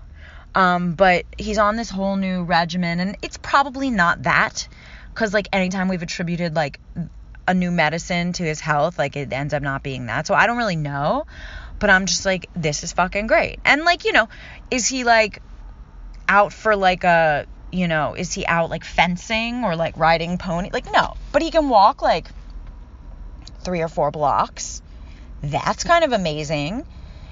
Um, 0.54 0.94
but 0.94 1.24
he's 1.36 1.58
on 1.58 1.76
this 1.76 1.90
whole 1.90 2.16
new 2.16 2.42
regimen, 2.42 3.00
and 3.00 3.16
it's 3.22 3.36
probably 3.36 3.90
not 3.90 4.22
that, 4.24 4.68
because 5.12 5.32
like 5.34 5.48
anytime 5.52 5.88
we've 5.88 6.02
attributed 6.02 6.56
like 6.56 6.80
a 7.46 7.54
new 7.54 7.70
medicine 7.70 8.32
to 8.34 8.42
his 8.42 8.60
health, 8.60 8.98
like 8.98 9.16
it 9.16 9.32
ends 9.32 9.54
up 9.54 9.62
not 9.62 9.82
being 9.82 10.06
that. 10.06 10.26
So 10.26 10.34
I 10.34 10.46
don't 10.46 10.58
really 10.58 10.76
know, 10.76 11.26
but 11.78 11.90
I'm 11.90 12.06
just 12.06 12.24
like, 12.24 12.48
this 12.54 12.82
is 12.82 12.92
fucking 12.92 13.26
great. 13.26 13.60
And 13.64 13.84
like, 13.84 14.04
you 14.04 14.12
know, 14.12 14.28
is 14.70 14.86
he 14.86 15.04
like 15.04 15.40
out 16.28 16.52
for 16.52 16.76
like 16.76 17.04
a, 17.04 17.46
you 17.70 17.88
know, 17.88 18.14
is 18.14 18.32
he 18.32 18.46
out 18.46 18.70
like 18.70 18.84
fencing 18.84 19.64
or 19.64 19.76
like 19.76 19.96
riding 19.96 20.38
pony? 20.38 20.70
Like, 20.72 20.92
no, 20.92 21.14
but 21.32 21.42
he 21.42 21.50
can 21.50 21.68
walk 21.68 22.02
like 22.02 22.28
three 23.60 23.82
or 23.82 23.88
four 23.88 24.10
blocks 24.10 24.82
that's 25.42 25.84
kind 25.84 26.04
of 26.04 26.12
amazing. 26.12 26.84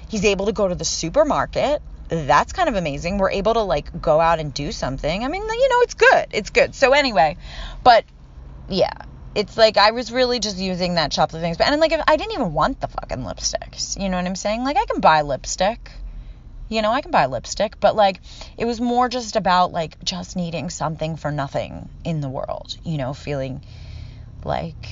He's 0.09 0.25
able 0.25 0.45
to 0.45 0.53
go 0.53 0.67
to 0.67 0.75
the 0.75 0.85
supermarket. 0.85 1.81
That's 2.09 2.53
kind 2.53 2.69
of 2.69 2.75
amazing. 2.75 3.17
We're 3.17 3.31
able 3.31 3.53
to 3.55 3.61
like 3.61 4.01
go 4.01 4.19
out 4.19 4.39
and 4.39 4.53
do 4.53 4.71
something. 4.71 5.23
I 5.23 5.27
mean, 5.27 5.41
you 5.41 5.69
know, 5.69 5.81
it's 5.81 5.93
good. 5.93 6.27
It's 6.31 6.49
good. 6.49 6.73
So 6.73 6.93
anyway, 6.93 7.37
but 7.83 8.05
yeah, 8.69 8.93
it's 9.35 9.57
like 9.57 9.77
I 9.77 9.91
was 9.91 10.11
really 10.11 10.39
just 10.39 10.57
using 10.57 10.95
that 10.95 11.11
shoplifting. 11.11 11.53
But 11.57 11.67
and 11.67 11.81
like 11.81 11.93
I 12.07 12.15
didn't 12.15 12.33
even 12.33 12.53
want 12.53 12.79
the 12.79 12.87
fucking 12.87 13.19
lipsticks. 13.19 14.01
You 14.01 14.09
know 14.09 14.17
what 14.17 14.25
I'm 14.25 14.35
saying? 14.35 14.63
Like 14.63 14.77
I 14.77 14.85
can 14.85 15.01
buy 15.01 15.21
lipstick. 15.21 15.91
You 16.69 16.81
know, 16.81 16.91
I 16.91 17.01
can 17.01 17.11
buy 17.11 17.27
lipstick, 17.27 17.79
but 17.79 17.95
like 17.95 18.19
it 18.57 18.65
was 18.65 18.81
more 18.81 19.09
just 19.09 19.35
about 19.35 19.71
like 19.71 20.03
just 20.03 20.35
needing 20.35 20.69
something 20.69 21.15
for 21.17 21.31
nothing 21.31 21.89
in 22.03 22.21
the 22.21 22.29
world. 22.29 22.77
You 22.83 22.97
know, 22.97 23.13
feeling 23.13 23.63
like 24.43 24.87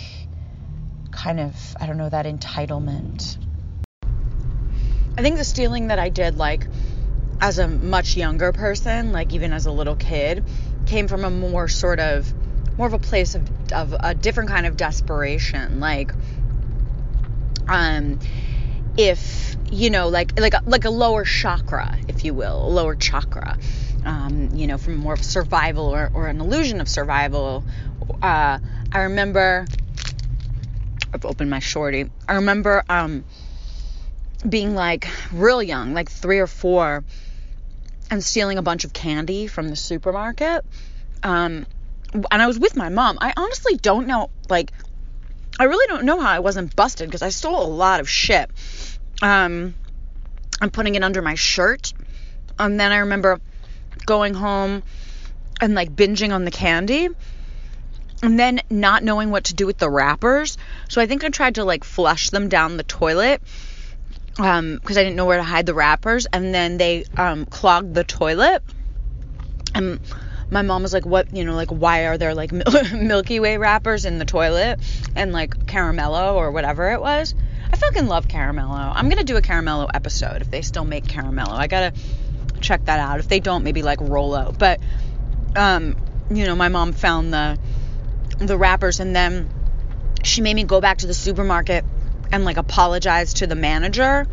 kind 1.16 1.40
of, 1.40 1.56
I 1.80 1.88
don't 1.88 1.98
know, 1.98 2.10
that 2.10 2.26
entitlement. 2.26 3.38
I 5.18 5.22
think 5.22 5.38
the 5.38 5.46
stealing 5.46 5.88
that 5.88 5.98
I 5.98 6.10
did, 6.10 6.38
like, 6.38 6.68
as 7.40 7.60
a 7.60 7.68
much 7.68 8.16
younger 8.18 8.52
person, 8.52 9.12
like 9.12 9.34
even 9.34 9.54
as 9.54 9.66
a 9.66 9.72
little 9.72 9.96
kid, 9.96 10.44
came 10.86 11.08
from 11.08 11.26
a 11.26 11.30
more 11.30 11.68
sort 11.68 12.00
of, 12.00 12.32
more 12.78 12.88
of 12.88 12.94
a 12.94 13.00
place 13.00 13.36
of, 13.36 13.48
of 13.72 13.96
a 14.00 14.14
different 14.16 14.50
kind 14.50 14.66
of 14.66 14.78
desperation. 14.78 15.80
Like, 15.80 16.14
um, 17.68 18.20
if 18.98 19.58
you 19.72 19.90
know, 19.90 20.08
like 20.08 20.40
like 20.40 20.54
like 20.66 20.86
a 20.86 20.90
lower 20.90 21.26
chakra, 21.26 21.98
if 22.08 22.24
you 22.24 22.34
will, 22.34 22.66
a 22.66 22.70
lower 22.70 22.96
chakra, 22.96 23.58
um, 24.06 24.50
you 24.54 24.68
know, 24.68 24.78
from 24.78 24.96
more 24.96 25.14
of 25.14 25.24
survival 25.24 25.86
or, 25.86 26.10
or 26.14 26.28
an 26.28 26.40
illusion 26.40 26.80
of 26.80 26.88
survival. 26.88 27.64
Uh, 28.22 28.60
I 28.92 29.00
remember 29.00 29.68
I've 31.14 31.26
opened 31.26 31.50
my 31.50 31.60
shorty. 31.60 32.10
I 32.28 32.36
remember 32.36 32.84
um, 32.90 33.26
being 34.48 34.76
like 34.76 35.08
real 35.32 35.64
young, 35.64 35.94
like 35.94 36.10
three 36.10 36.40
or 36.40 36.48
four, 36.48 37.04
and 38.10 38.24
stealing 38.24 38.58
a 38.58 38.62
bunch 38.62 38.84
of 38.84 38.94
candy 38.94 39.48
from 39.48 39.70
the 39.70 39.76
supermarket. 39.76 40.66
Um, 41.24 41.66
and 42.14 42.42
I 42.42 42.48
was 42.48 42.60
with 42.60 42.76
my 42.76 42.90
mom. 42.90 43.18
I 43.22 43.34
honestly 43.36 43.76
don't 43.76 44.08
know, 44.08 44.30
like, 44.50 44.72
I 45.60 45.66
really 45.66 45.88
don't 45.88 46.06
know 46.06 46.20
how 46.20 46.30
I 46.30 46.40
wasn't 46.40 46.76
busted 46.76 47.08
because 47.08 47.22
I 47.22 47.30
stole 47.30 47.66
a 47.66 47.68
lot 47.68 48.00
of 48.00 48.10
shit. 48.10 48.50
Um, 49.22 49.74
I'm 50.62 50.70
putting 50.70 50.96
it 50.96 51.04
under 51.04 51.22
my 51.22 51.36
shirt. 51.36 51.94
And 52.60 52.80
then 52.80 52.92
I 52.92 52.98
remember 52.98 53.40
going 54.06 54.34
home 54.34 54.84
and 55.62 55.74
like 55.74 55.96
binging 55.96 56.34
on 56.34 56.46
the 56.46 56.52
candy 56.52 57.10
and 58.22 58.40
then 58.40 58.62
not 58.70 59.04
knowing 59.04 59.30
what 59.30 59.46
to 59.46 59.54
do 59.54 59.66
with 59.66 59.78
the 59.78 59.90
wrappers. 59.90 60.58
So 60.90 61.02
I 61.02 61.08
think 61.08 61.24
I 61.24 61.30
tried 61.30 61.56
to 61.56 61.64
like 61.64 61.84
flush 61.84 62.30
them 62.30 62.50
down 62.50 62.78
the 62.78 62.84
toilet 62.84 63.42
um 64.38 64.76
because 64.76 64.98
I 64.98 65.04
didn't 65.04 65.16
know 65.16 65.26
where 65.26 65.38
to 65.38 65.44
hide 65.44 65.66
the 65.66 65.74
wrappers 65.74 66.26
and 66.32 66.54
then 66.54 66.78
they 66.78 67.06
um 67.18 67.46
clogged 67.46 67.94
the 67.94 68.04
toilet. 68.04 68.64
And 69.74 70.00
my 70.50 70.62
mom 70.62 70.84
was 70.84 70.94
like, 70.94 71.06
"What, 71.06 71.36
you 71.36 71.44
know, 71.44 71.56
like 71.56 71.70
why 71.70 72.06
are 72.06 72.18
there 72.18 72.34
like 72.34 72.52
Milky 72.94 73.40
Way 73.40 73.58
wrappers 73.58 74.06
in 74.06 74.20
the 74.20 74.26
toilet 74.26 74.80
and 75.16 75.32
like 75.32 75.66
caramello 75.66 76.36
or 76.36 76.52
whatever 76.52 76.92
it 76.92 77.02
was?" 77.02 77.34
I 77.72 77.78
fucking 77.78 78.08
love 78.08 78.28
caramello. 78.28 78.92
I'm 78.96 79.10
to 79.10 79.24
do 79.24 79.38
a 79.38 79.42
caramello 79.42 79.90
episode 79.94 80.42
if 80.42 80.52
they 80.52 80.62
still 80.62 80.86
make 80.86 81.06
caramello. 81.06 81.50
I 81.52 81.68
got 81.68 81.94
to 81.94 82.02
check 82.62 82.86
that 82.86 83.00
out. 83.00 83.20
If 83.20 83.28
they 83.28 83.40
don't, 83.40 83.64
maybe 83.64 83.82
like 83.82 84.00
Rolo. 84.02 84.54
But 84.58 84.80
um 85.56 85.96
you 86.30 86.46
know, 86.46 86.56
my 86.56 86.70
mom 86.70 86.94
found 86.94 87.34
the 87.34 87.58
the 88.38 88.58
wrappers 88.58 89.00
and 89.00 89.16
then 89.16 89.50
she 90.24 90.42
made 90.42 90.56
me 90.56 90.64
go 90.64 90.82
back 90.82 91.00
to 91.00 91.08
the 91.08 91.14
supermarket 91.14 91.86
and 92.36 92.46
like 92.46 92.58
apologize 92.58 93.34
to 93.36 93.48
the 93.48 93.56
manager. 93.56 94.28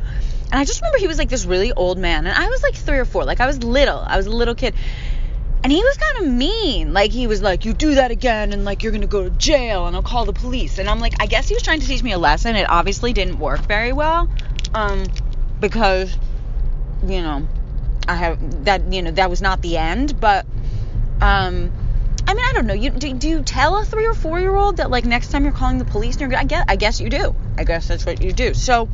And 0.50 0.60
I 0.60 0.64
just 0.64 0.80
remember 0.82 0.98
he 0.98 1.08
was 1.08 1.18
like 1.18 1.28
this 1.28 1.44
really 1.44 1.72
old 1.72 1.98
man 1.98 2.26
and 2.26 2.36
I 2.36 2.48
was 2.48 2.62
like 2.62 2.74
3 2.74 2.98
or 2.98 3.04
4. 3.04 3.24
Like 3.24 3.40
I 3.40 3.46
was 3.46 3.62
little. 3.62 3.98
I 3.98 4.16
was 4.16 4.26
a 4.26 4.30
little 4.30 4.54
kid. 4.54 4.74
And 5.62 5.70
he 5.70 5.78
was 5.78 5.96
kind 5.96 6.26
of 6.26 6.32
mean. 6.34 6.92
Like 6.92 7.12
he 7.12 7.28
was 7.28 7.40
like, 7.40 7.64
"You 7.64 7.72
do 7.72 7.94
that 7.94 8.10
again 8.10 8.52
and 8.52 8.64
like 8.64 8.82
you're 8.82 8.90
going 8.90 9.02
to 9.02 9.06
go 9.06 9.22
to 9.22 9.30
jail 9.30 9.86
and 9.86 9.94
I'll 9.94 10.02
call 10.02 10.24
the 10.24 10.32
police." 10.32 10.78
And 10.78 10.90
I'm 10.90 10.98
like, 10.98 11.14
I 11.20 11.26
guess 11.26 11.46
he 11.46 11.54
was 11.54 11.62
trying 11.62 11.78
to 11.78 11.86
teach 11.86 12.02
me 12.02 12.10
a 12.10 12.18
lesson. 12.18 12.56
It 12.56 12.68
obviously 12.68 13.12
didn't 13.12 13.38
work 13.38 13.60
very 13.60 13.92
well. 13.92 14.28
Um 14.74 15.04
because 15.60 16.16
you 17.06 17.22
know, 17.22 17.46
I 18.08 18.16
have 18.16 18.64
that 18.64 18.92
you 18.92 19.02
know, 19.02 19.12
that 19.12 19.30
was 19.30 19.40
not 19.40 19.62
the 19.62 19.76
end, 19.76 20.20
but 20.20 20.44
um 21.20 21.70
I 22.26 22.34
mean, 22.34 22.44
I 22.44 22.52
don't 22.54 22.66
know. 22.66 22.74
You 22.74 22.90
do, 22.90 23.14
do 23.14 23.28
you 23.28 23.42
tell 23.42 23.80
a 23.80 23.84
three 23.84 24.06
or 24.06 24.14
four 24.14 24.40
year 24.40 24.54
old 24.54 24.76
that 24.76 24.90
like 24.90 25.04
next 25.04 25.30
time 25.30 25.44
you're 25.44 25.52
calling 25.52 25.78
the 25.78 25.84
police? 25.84 26.16
And 26.16 26.30
you're, 26.30 26.40
I 26.40 26.44
guess 26.44 26.64
I 26.68 26.76
guess 26.76 27.00
you 27.00 27.10
do. 27.10 27.34
I 27.58 27.64
guess 27.64 27.88
that's 27.88 28.06
what 28.06 28.22
you 28.22 28.32
do. 28.32 28.54
So, 28.54 28.88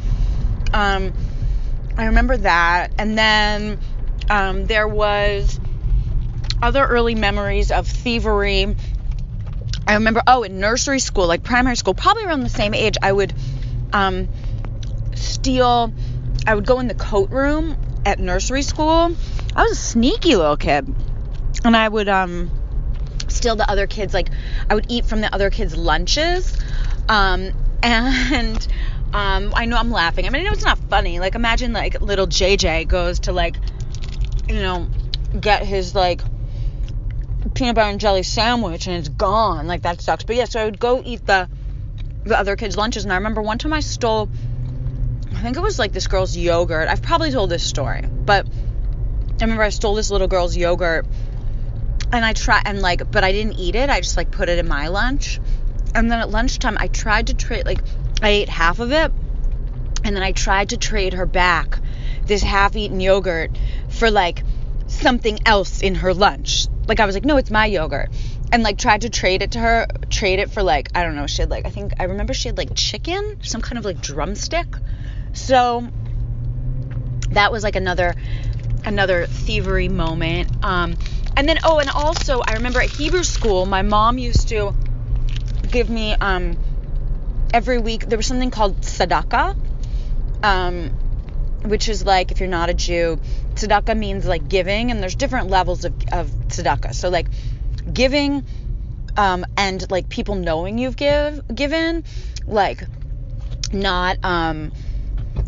um, 0.73 1.13
I 1.97 2.07
remember 2.07 2.37
that, 2.39 2.93
and 2.97 3.19
then 3.19 3.79
um, 4.31 4.67
there 4.67 4.89
was 4.89 5.61
other 6.63 6.85
early 6.85 7.15
memories 7.15 7.71
of 7.71 7.87
thievery. 7.87 8.75
I 9.87 9.95
remember, 9.95 10.23
oh, 10.27 10.43
in 10.43 10.61
nursery 10.61 10.99
school, 10.99 11.27
like 11.27 11.43
primary 11.43 11.77
school, 11.77 11.95
probably 11.95 12.25
around 12.25 12.43
the 12.43 12.49
same 12.49 12.75
age, 12.75 12.97
I 13.03 13.13
would 13.13 13.33
um, 13.93 14.29
steal. 15.15 15.93
I 16.47 16.55
would 16.55 16.67
go 16.67 16.81
in 16.81 16.89
the 16.89 16.95
coat 16.95 17.31
room 17.31 17.77
at 18.05 18.19
nursery 18.19 18.63
school. 18.63 19.15
I 19.55 19.63
was 19.63 19.73
a 19.73 19.77
sneaky 19.77 20.37
little 20.37 20.57
kid, 20.57 20.95
and 21.65 21.77
I 21.77 21.89
would 21.89 22.09
um 22.09 22.51
steal 23.31 23.57
the 23.57 23.69
other 23.71 23.87
kids 23.87 24.15
like 24.15 24.29
I 24.69 24.75
would 24.75 24.87
eat 24.89 25.07
from 25.07 25.21
the 25.21 25.33
other 25.33 25.51
kids' 25.51 25.77
lunches. 25.77 26.57
Um, 27.09 27.53
and 27.83 28.69
um, 29.13 29.53
I 29.55 29.65
know 29.67 29.77
I'm 29.77 29.91
laughing. 29.91 30.27
I 30.27 30.31
mean, 30.31 30.43
I 30.43 30.45
know 30.45 30.53
it's 30.53 30.65
not 30.65 30.79
funny. 30.91 31.21
Like 31.21 31.35
imagine 31.35 31.73
like 31.73 32.01
little 32.01 32.27
JJ 32.27 32.89
goes 32.89 33.21
to 33.21 33.33
like 33.33 33.57
you 34.49 34.61
know 34.61 34.89
get 35.39 35.65
his 35.65 35.95
like 35.95 36.21
peanut 37.55 37.75
butter 37.75 37.91
and 37.91 38.01
jelly 38.01 38.23
sandwich 38.23 38.87
and 38.87 38.97
it's 38.97 39.09
gone. 39.09 39.67
Like 39.67 39.83
that 39.83 40.01
sucks. 40.01 40.25
But 40.25 40.37
yeah, 40.37 40.45
so 40.45 40.61
I 40.61 40.65
would 40.65 40.79
go 40.79 41.03
eat 41.05 41.27
the 41.27 41.49
the 42.25 42.39
other 42.39 42.57
kids' 42.57 42.77
lunches 42.77 43.05
and 43.05 43.13
I 43.13 43.17
remember 43.17 43.41
one 43.41 43.59
time 43.59 43.73
I 43.73 43.81
stole 43.81 44.29
I 45.35 45.41
think 45.41 45.57
it 45.57 45.61
was 45.61 45.79
like 45.79 45.93
this 45.93 46.07
girl's 46.07 46.37
yogurt. 46.37 46.89
I've 46.89 47.03
probably 47.03 47.31
told 47.31 47.51
this 47.51 47.63
story, 47.63 48.03
but 48.03 48.47
I 48.47 49.45
remember 49.45 49.63
I 49.63 49.69
stole 49.69 49.95
this 49.95 50.11
little 50.11 50.27
girl's 50.27 50.57
yogurt 50.57 51.07
and 52.13 52.25
I 52.25 52.33
try 52.33 52.61
and 52.65 52.81
like, 52.81 53.11
but 53.11 53.25
I 53.25 53.33
didn't 53.33 53.59
eat 53.59 53.75
it. 53.75 53.91
I 53.91 54.01
just 54.01 54.17
like 54.17 54.31
put 54.31 54.49
it 54.49 54.59
in 54.59 54.69
my 54.69 54.89
lunch. 54.89 55.41
And 55.95 56.11
then 56.11 56.21
at 56.21 56.31
lunchtime, 56.31 56.77
I 56.79 56.89
tried 56.89 57.29
to 57.29 57.35
trade, 57.35 57.67
like, 57.67 57.81
I 58.23 58.29
ate 58.29 58.49
half 58.49 58.79
of 58.79 58.93
it. 58.93 59.13
And 60.05 60.15
then 60.17 60.23
I 60.23 60.33
tried 60.33 60.71
to 60.71 60.77
trade 60.77 61.15
her 61.15 61.27
back 61.27 61.81
this 62.27 62.43
half 62.43 62.77
eaten 62.77 63.01
yogurt 63.01 63.51
for 63.89 64.11
like 64.11 64.43
something 64.87 65.39
else 65.47 65.81
in 65.81 65.97
her 65.97 66.15
lunch. 66.15 66.67
Like, 66.87 67.01
I 67.01 67.07
was 67.07 67.15
like, 67.15 67.25
no, 67.25 67.37
it's 67.37 67.51
my 67.51 67.67
yogurt. 67.67 68.11
And 68.53 68.63
like 68.63 68.79
tried 68.79 69.03
to 69.03 69.11
trade 69.11 69.43
it 69.43 69.53
to 69.53 69.59
her, 69.59 69.87
trade 70.09 70.39
it 70.39 70.51
for 70.51 70.63
like, 70.63 70.91
I 70.95 71.03
don't 71.03 71.17
know, 71.17 71.27
she 71.27 71.43
had 71.43 71.51
like, 71.51 71.67
I 71.67 71.71
think, 71.71 71.95
I 71.99 72.05
remember 72.05 72.33
she 72.33 72.49
had 72.49 72.57
like 72.57 72.75
chicken, 72.75 73.39
some 73.43 73.61
kind 73.61 73.79
of 73.79 73.85
like 73.85 74.01
drumstick. 74.01 74.69
So 75.33 75.89
that 77.31 77.53
was 77.53 77.63
like 77.63 77.77
another 77.77 78.15
another 78.85 79.27
thievery 79.27 79.89
moment. 79.89 80.51
Um, 80.65 80.97
and 81.37 81.49
then 81.49 81.59
oh, 81.65 81.79
and 81.79 81.91
also 81.91 82.41
I 82.41 82.55
remember 82.55 82.81
at 82.81 82.91
Hebrew 82.91 83.23
school, 83.23 83.67
my 83.67 83.83
mom 83.83 84.19
used 84.19 84.49
to 84.49 84.75
give 85.71 85.89
me 85.91 86.15
um, 86.15 86.57
every 87.53 87.79
week. 87.79 88.07
There 88.07 88.19
was 88.19 88.27
something 88.27 88.51
called 88.51 88.81
tzedakah, 88.81 89.57
um, 90.43 90.91
which 91.63 91.89
is 91.89 92.05
like 92.05 92.31
if 92.31 92.41
you're 92.41 92.49
not 92.49 92.71
a 92.71 92.75
Jew, 92.75 93.21
tzedakah 93.55 93.97
means 93.97 94.27
like 94.27 94.49
giving, 94.49 94.91
and 94.91 95.03
there's 95.03 95.15
different 95.15 95.49
levels 95.49 95.85
of 95.85 95.93
of 96.13 96.29
tzedakah. 96.49 96.95
So 96.95 97.09
like 97.09 97.27
giving. 97.93 98.45
Um, 99.17 99.45
and 99.57 99.91
like 99.91 100.09
people 100.09 100.37
knowing 100.37 100.79
you've 100.79 100.95
give 100.95 101.43
given, 101.53 102.05
like 102.47 102.85
not 103.73 104.17
um 104.23 104.71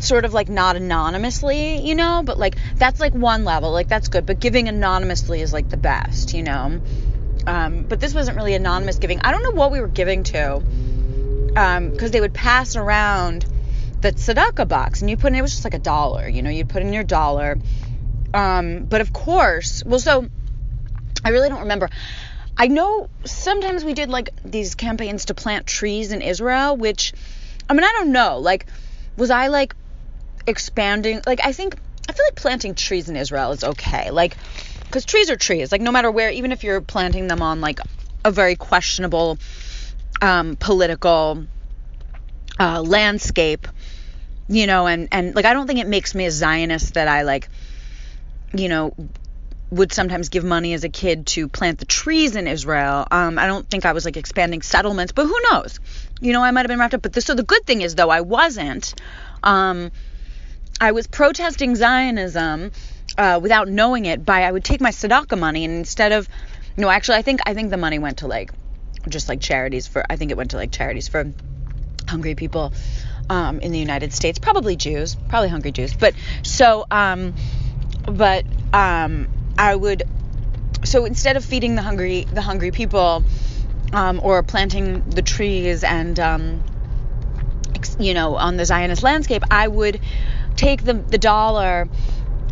sort 0.03 0.25
of 0.25 0.33
like 0.33 0.49
not 0.49 0.75
anonymously, 0.75 1.77
you 1.77 1.95
know, 1.95 2.23
but 2.25 2.37
like 2.37 2.55
that's 2.75 2.99
like 2.99 3.13
one 3.13 3.43
level, 3.43 3.71
like 3.71 3.87
that's 3.87 4.07
good, 4.07 4.25
but 4.25 4.39
giving 4.39 4.67
anonymously 4.67 5.41
is 5.41 5.53
like 5.53 5.69
the 5.69 5.77
best, 5.77 6.33
you 6.33 6.43
know. 6.43 6.81
Um, 7.47 7.83
but 7.83 7.99
this 7.99 8.13
wasn't 8.13 8.37
really 8.37 8.53
anonymous 8.53 8.97
giving. 8.97 9.21
I 9.21 9.31
don't 9.31 9.43
know 9.43 9.51
what 9.51 9.71
we 9.71 9.79
were 9.79 9.87
giving 9.87 10.23
to, 10.25 10.61
because 11.47 11.77
um, 11.77 12.11
they 12.11 12.21
would 12.21 12.33
pass 12.33 12.75
around 12.75 13.45
the 14.01 14.11
tzedakah 14.11 14.67
box, 14.67 15.01
and 15.01 15.09
you 15.09 15.17
put 15.17 15.27
in 15.27 15.35
it 15.35 15.41
was 15.41 15.51
just 15.51 15.63
like 15.63 15.73
a 15.73 15.79
dollar, 15.79 16.27
you 16.27 16.41
know, 16.41 16.49
you'd 16.49 16.69
put 16.69 16.81
in 16.81 16.93
your 16.93 17.03
dollar. 17.03 17.57
Um, 18.33 18.85
but 18.85 19.01
of 19.01 19.11
course, 19.11 19.83
well, 19.85 19.99
so 19.99 20.27
I 21.23 21.29
really 21.29 21.49
don't 21.49 21.61
remember. 21.61 21.89
I 22.57 22.67
know 22.67 23.09
sometimes 23.25 23.83
we 23.83 23.93
did 23.93 24.09
like 24.09 24.29
these 24.43 24.75
campaigns 24.75 25.25
to 25.25 25.33
plant 25.33 25.67
trees 25.67 26.11
in 26.11 26.21
Israel, 26.21 26.77
which 26.77 27.13
I 27.69 27.73
mean 27.73 27.83
I 27.83 27.91
don't 27.93 28.11
know, 28.11 28.39
like 28.39 28.65
was 29.17 29.31
I 29.31 29.47
like 29.47 29.75
expanding. 30.47 31.21
Like 31.25 31.41
I 31.43 31.51
think 31.51 31.75
I 32.09 32.13
feel 32.13 32.25
like 32.25 32.35
planting 32.35 32.75
trees 32.75 33.09
in 33.09 33.15
Israel 33.15 33.51
is 33.51 33.63
okay. 33.63 34.11
Like 34.11 34.37
because 34.91 35.05
trees 35.05 35.29
are 35.29 35.37
trees. 35.37 35.71
Like 35.71 35.81
no 35.81 35.91
matter 35.91 36.11
where, 36.11 36.29
even 36.29 36.51
if 36.51 36.63
you're 36.63 36.81
planting 36.81 37.27
them 37.27 37.41
on 37.41 37.61
like 37.61 37.79
a 38.25 38.31
very 38.31 38.55
questionable 38.55 39.37
um, 40.21 40.57
political 40.57 41.45
uh, 42.59 42.81
landscape, 42.81 43.67
you 44.49 44.67
know, 44.67 44.87
and 44.87 45.07
and 45.11 45.35
like 45.35 45.45
I 45.45 45.53
don't 45.53 45.67
think 45.67 45.79
it 45.79 45.87
makes 45.87 46.13
me 46.13 46.25
a 46.25 46.31
Zionist 46.31 46.95
that 46.95 47.07
I 47.07 47.21
like, 47.21 47.47
you 48.53 48.67
know, 48.67 48.93
would 49.69 49.93
sometimes 49.93 50.27
give 50.27 50.43
money 50.43 50.73
as 50.73 50.83
a 50.83 50.89
kid 50.89 51.25
to 51.27 51.47
plant 51.47 51.79
the 51.79 51.85
trees 51.85 52.35
in 52.35 52.47
Israel. 52.47 53.07
Um, 53.09 53.39
I 53.39 53.47
don't 53.47 53.67
think 53.67 53.85
I 53.85 53.93
was 53.93 54.03
like 54.03 54.17
expanding 54.17 54.61
settlements, 54.61 55.13
but 55.13 55.25
who 55.25 55.35
knows? 55.51 55.79
You 56.19 56.33
know, 56.33 56.43
I 56.43 56.51
might 56.51 56.61
have 56.61 56.67
been 56.67 56.79
wrapped 56.79 56.93
up. 56.93 57.01
But 57.01 57.13
the, 57.13 57.21
so 57.21 57.33
the 57.33 57.43
good 57.43 57.65
thing 57.65 57.81
is 57.81 57.95
though 57.95 58.09
I 58.09 58.21
wasn't. 58.21 58.93
Um, 59.41 59.91
I 60.81 60.93
was 60.93 61.05
protesting 61.05 61.75
Zionism 61.75 62.71
uh, 63.15 63.39
without 63.41 63.67
knowing 63.69 64.05
it 64.05 64.25
by 64.25 64.41
I 64.41 64.51
would 64.51 64.63
take 64.63 64.81
my 64.81 64.89
tzedakah 64.89 65.37
money 65.37 65.63
and 65.63 65.75
instead 65.75 66.11
of 66.11 66.27
no 66.75 66.89
actually 66.89 67.17
I 67.17 67.21
think 67.21 67.39
I 67.45 67.53
think 67.53 67.69
the 67.69 67.77
money 67.77 67.99
went 67.99 68.17
to 68.17 68.27
like 68.27 68.51
just 69.07 69.29
like 69.29 69.41
charities 69.41 69.85
for 69.85 70.03
I 70.09 70.15
think 70.15 70.31
it 70.31 70.37
went 70.37 70.51
to 70.51 70.57
like 70.57 70.71
charities 70.71 71.07
for 71.07 71.31
hungry 72.09 72.33
people 72.33 72.73
um, 73.29 73.59
in 73.59 73.71
the 73.71 73.77
United 73.77 74.11
States. 74.11 74.39
Probably 74.39 74.75
Jews 74.75 75.15
probably 75.29 75.49
hungry 75.49 75.71
Jews. 75.71 75.93
But 75.93 76.15
so 76.41 76.87
um, 76.89 77.35
but 78.05 78.43
um, 78.73 79.27
I 79.59 79.75
would 79.75 80.01
so 80.83 81.05
instead 81.05 81.37
of 81.37 81.45
feeding 81.45 81.75
the 81.75 81.83
hungry 81.83 82.23
the 82.23 82.41
hungry 82.41 82.71
people 82.71 83.23
um, 83.93 84.19
or 84.23 84.41
planting 84.41 85.01
the 85.11 85.21
trees 85.21 85.83
and 85.83 86.19
um, 86.19 86.63
you 87.99 88.15
know 88.15 88.35
on 88.35 88.57
the 88.57 88.65
Zionist 88.65 89.03
landscape 89.03 89.43
I 89.51 89.67
would 89.67 89.99
take 90.55 90.83
the, 90.83 90.93
the 90.93 91.17
dollar 91.17 91.87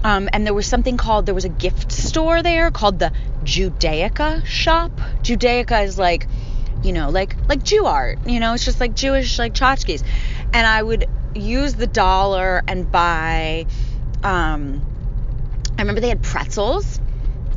um, 0.03 0.29
and 0.31 0.45
there 0.45 0.53
was 0.53 0.65
something 0.65 0.97
called 0.97 1.25
there 1.25 1.35
was 1.35 1.45
a 1.45 1.49
gift 1.49 1.91
store 1.91 2.41
there 2.41 2.71
called 2.71 2.99
the 2.99 3.11
Judaica 3.43 4.45
shop. 4.45 4.91
Judaica 5.21 5.83
is 5.83 5.97
like, 5.97 6.27
you 6.83 6.93
know, 6.93 7.09
like 7.09 7.35
like 7.49 7.63
Jew 7.63 7.85
art. 7.85 8.19
You 8.25 8.39
know, 8.39 8.53
it's 8.53 8.63
just 8.63 8.79
like 8.79 8.95
Jewish 8.95 9.37
like 9.37 9.53
tchotchkes. 9.53 10.03
And 10.53 10.65
I 10.65 10.81
would 10.81 11.09
use 11.35 11.73
the 11.75 11.87
dollar 11.87 12.63
and 12.67 12.89
buy. 12.89 13.65
Um, 14.23 14.81
I 15.77 15.81
remember 15.81 16.01
they 16.01 16.09
had 16.09 16.23
pretzels. 16.23 16.99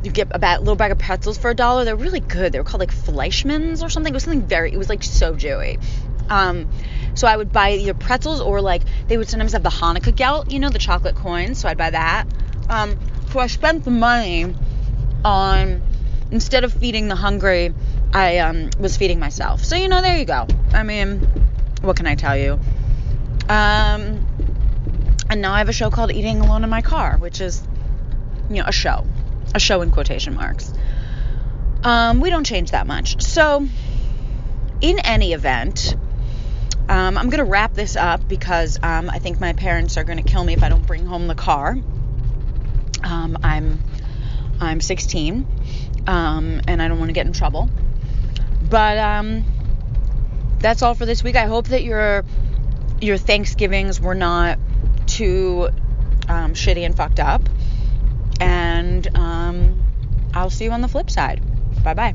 You 0.03 0.11
get 0.11 0.27
a 0.33 0.59
little 0.59 0.75
bag 0.75 0.91
of 0.91 0.97
pretzels 0.97 1.37
for 1.37 1.49
a 1.49 1.55
dollar. 1.55 1.85
They're 1.85 1.95
really 1.95 2.19
good. 2.19 2.51
They 2.51 2.59
were 2.59 2.65
called 2.65 2.81
like 2.81 2.93
Fleischmann's 2.93 3.81
or 3.81 3.89
something. 3.89 4.13
It 4.13 4.15
was 4.15 4.23
something 4.23 4.45
very. 4.45 4.73
It 4.73 4.77
was 4.77 4.89
like 4.89 5.01
so 5.01 5.33
Jewy. 5.33 5.81
Um, 6.29 6.69
so 7.15 7.27
I 7.27 7.37
would 7.37 7.51
buy 7.51 7.71
either 7.71 7.93
pretzels 7.93 8.41
or 8.41 8.61
like 8.61 8.81
they 9.07 9.17
would 9.17 9.29
sometimes 9.29 9.53
have 9.53 9.63
the 9.63 9.69
Hanukkah 9.69 10.15
gelt, 10.15 10.51
you 10.51 10.59
know, 10.59 10.69
the 10.69 10.79
chocolate 10.79 11.15
coins. 11.15 11.59
So 11.59 11.69
I'd 11.69 11.77
buy 11.77 11.91
that. 11.91 12.25
Um, 12.69 12.97
so 13.31 13.39
I 13.39 13.47
spent 13.47 13.83
the 13.83 13.91
money 13.91 14.53
on 15.23 15.81
instead 16.31 16.63
of 16.63 16.73
feeding 16.73 17.07
the 17.07 17.15
hungry, 17.15 17.73
I 18.13 18.39
um, 18.39 18.69
was 18.79 18.97
feeding 18.97 19.19
myself. 19.19 19.63
So 19.63 19.75
you 19.75 19.87
know, 19.87 20.01
there 20.01 20.17
you 20.17 20.25
go. 20.25 20.47
I 20.73 20.83
mean, 20.83 21.19
what 21.81 21.97
can 21.97 22.07
I 22.07 22.15
tell 22.15 22.37
you? 22.37 22.59
Um, 23.49 24.25
and 25.29 25.41
now 25.41 25.53
I 25.53 25.59
have 25.59 25.69
a 25.69 25.73
show 25.73 25.89
called 25.89 26.11
Eating 26.11 26.39
Alone 26.39 26.63
in 26.63 26.69
My 26.69 26.81
Car, 26.81 27.17
which 27.17 27.41
is, 27.41 27.61
you 28.49 28.57
know, 28.57 28.65
a 28.67 28.71
show, 28.71 29.05
a 29.53 29.59
show 29.59 29.81
in 29.81 29.91
quotation 29.91 30.33
marks. 30.33 30.73
Um, 31.83 32.21
we 32.21 32.29
don't 32.29 32.45
change 32.45 32.71
that 32.71 32.87
much. 32.87 33.21
So, 33.21 33.67
in 34.79 34.99
any 34.99 35.33
event, 35.33 35.95
um, 36.93 37.17
I'm 37.17 37.31
going 37.31 37.43
to 37.43 37.49
wrap 37.49 37.73
this 37.73 37.95
up 37.95 38.27
because 38.27 38.77
um, 38.83 39.09
I 39.09 39.17
think 39.17 39.39
my 39.39 39.53
parents 39.53 39.97
are 39.97 40.03
going 40.03 40.23
to 40.23 40.31
kill 40.31 40.43
me 40.43 40.53
if 40.53 40.61
I 40.61 40.69
don't 40.69 40.85
bring 40.85 41.07
home 41.07 41.27
the 41.27 41.33
car. 41.33 41.75
Um, 43.03 43.37
I'm 43.43 43.79
I'm 44.61 44.79
16 44.79 46.03
um, 46.05 46.61
and 46.67 46.81
I 46.81 46.87
don't 46.87 46.99
want 46.99 47.09
to 47.09 47.13
get 47.13 47.25
in 47.25 47.33
trouble. 47.33 47.67
But 48.69 48.99
um, 48.99 49.43
that's 50.59 50.83
all 50.83 50.93
for 50.93 51.07
this 51.07 51.23
week. 51.23 51.35
I 51.35 51.45
hope 51.45 51.69
that 51.69 51.83
your 51.83 52.25
your 53.01 53.17
Thanksgivings 53.17 53.99
were 53.99 54.15
not 54.15 54.59
too 55.07 55.69
um, 56.27 56.53
shitty 56.53 56.85
and 56.85 56.95
fucked 56.95 57.19
up. 57.19 57.41
And 58.39 59.09
I'll 60.35 60.51
see 60.51 60.65
you 60.65 60.71
on 60.71 60.81
the 60.81 60.87
flip 60.87 61.09
side. 61.09 61.41
Bye 61.83 61.95
bye. 61.95 62.13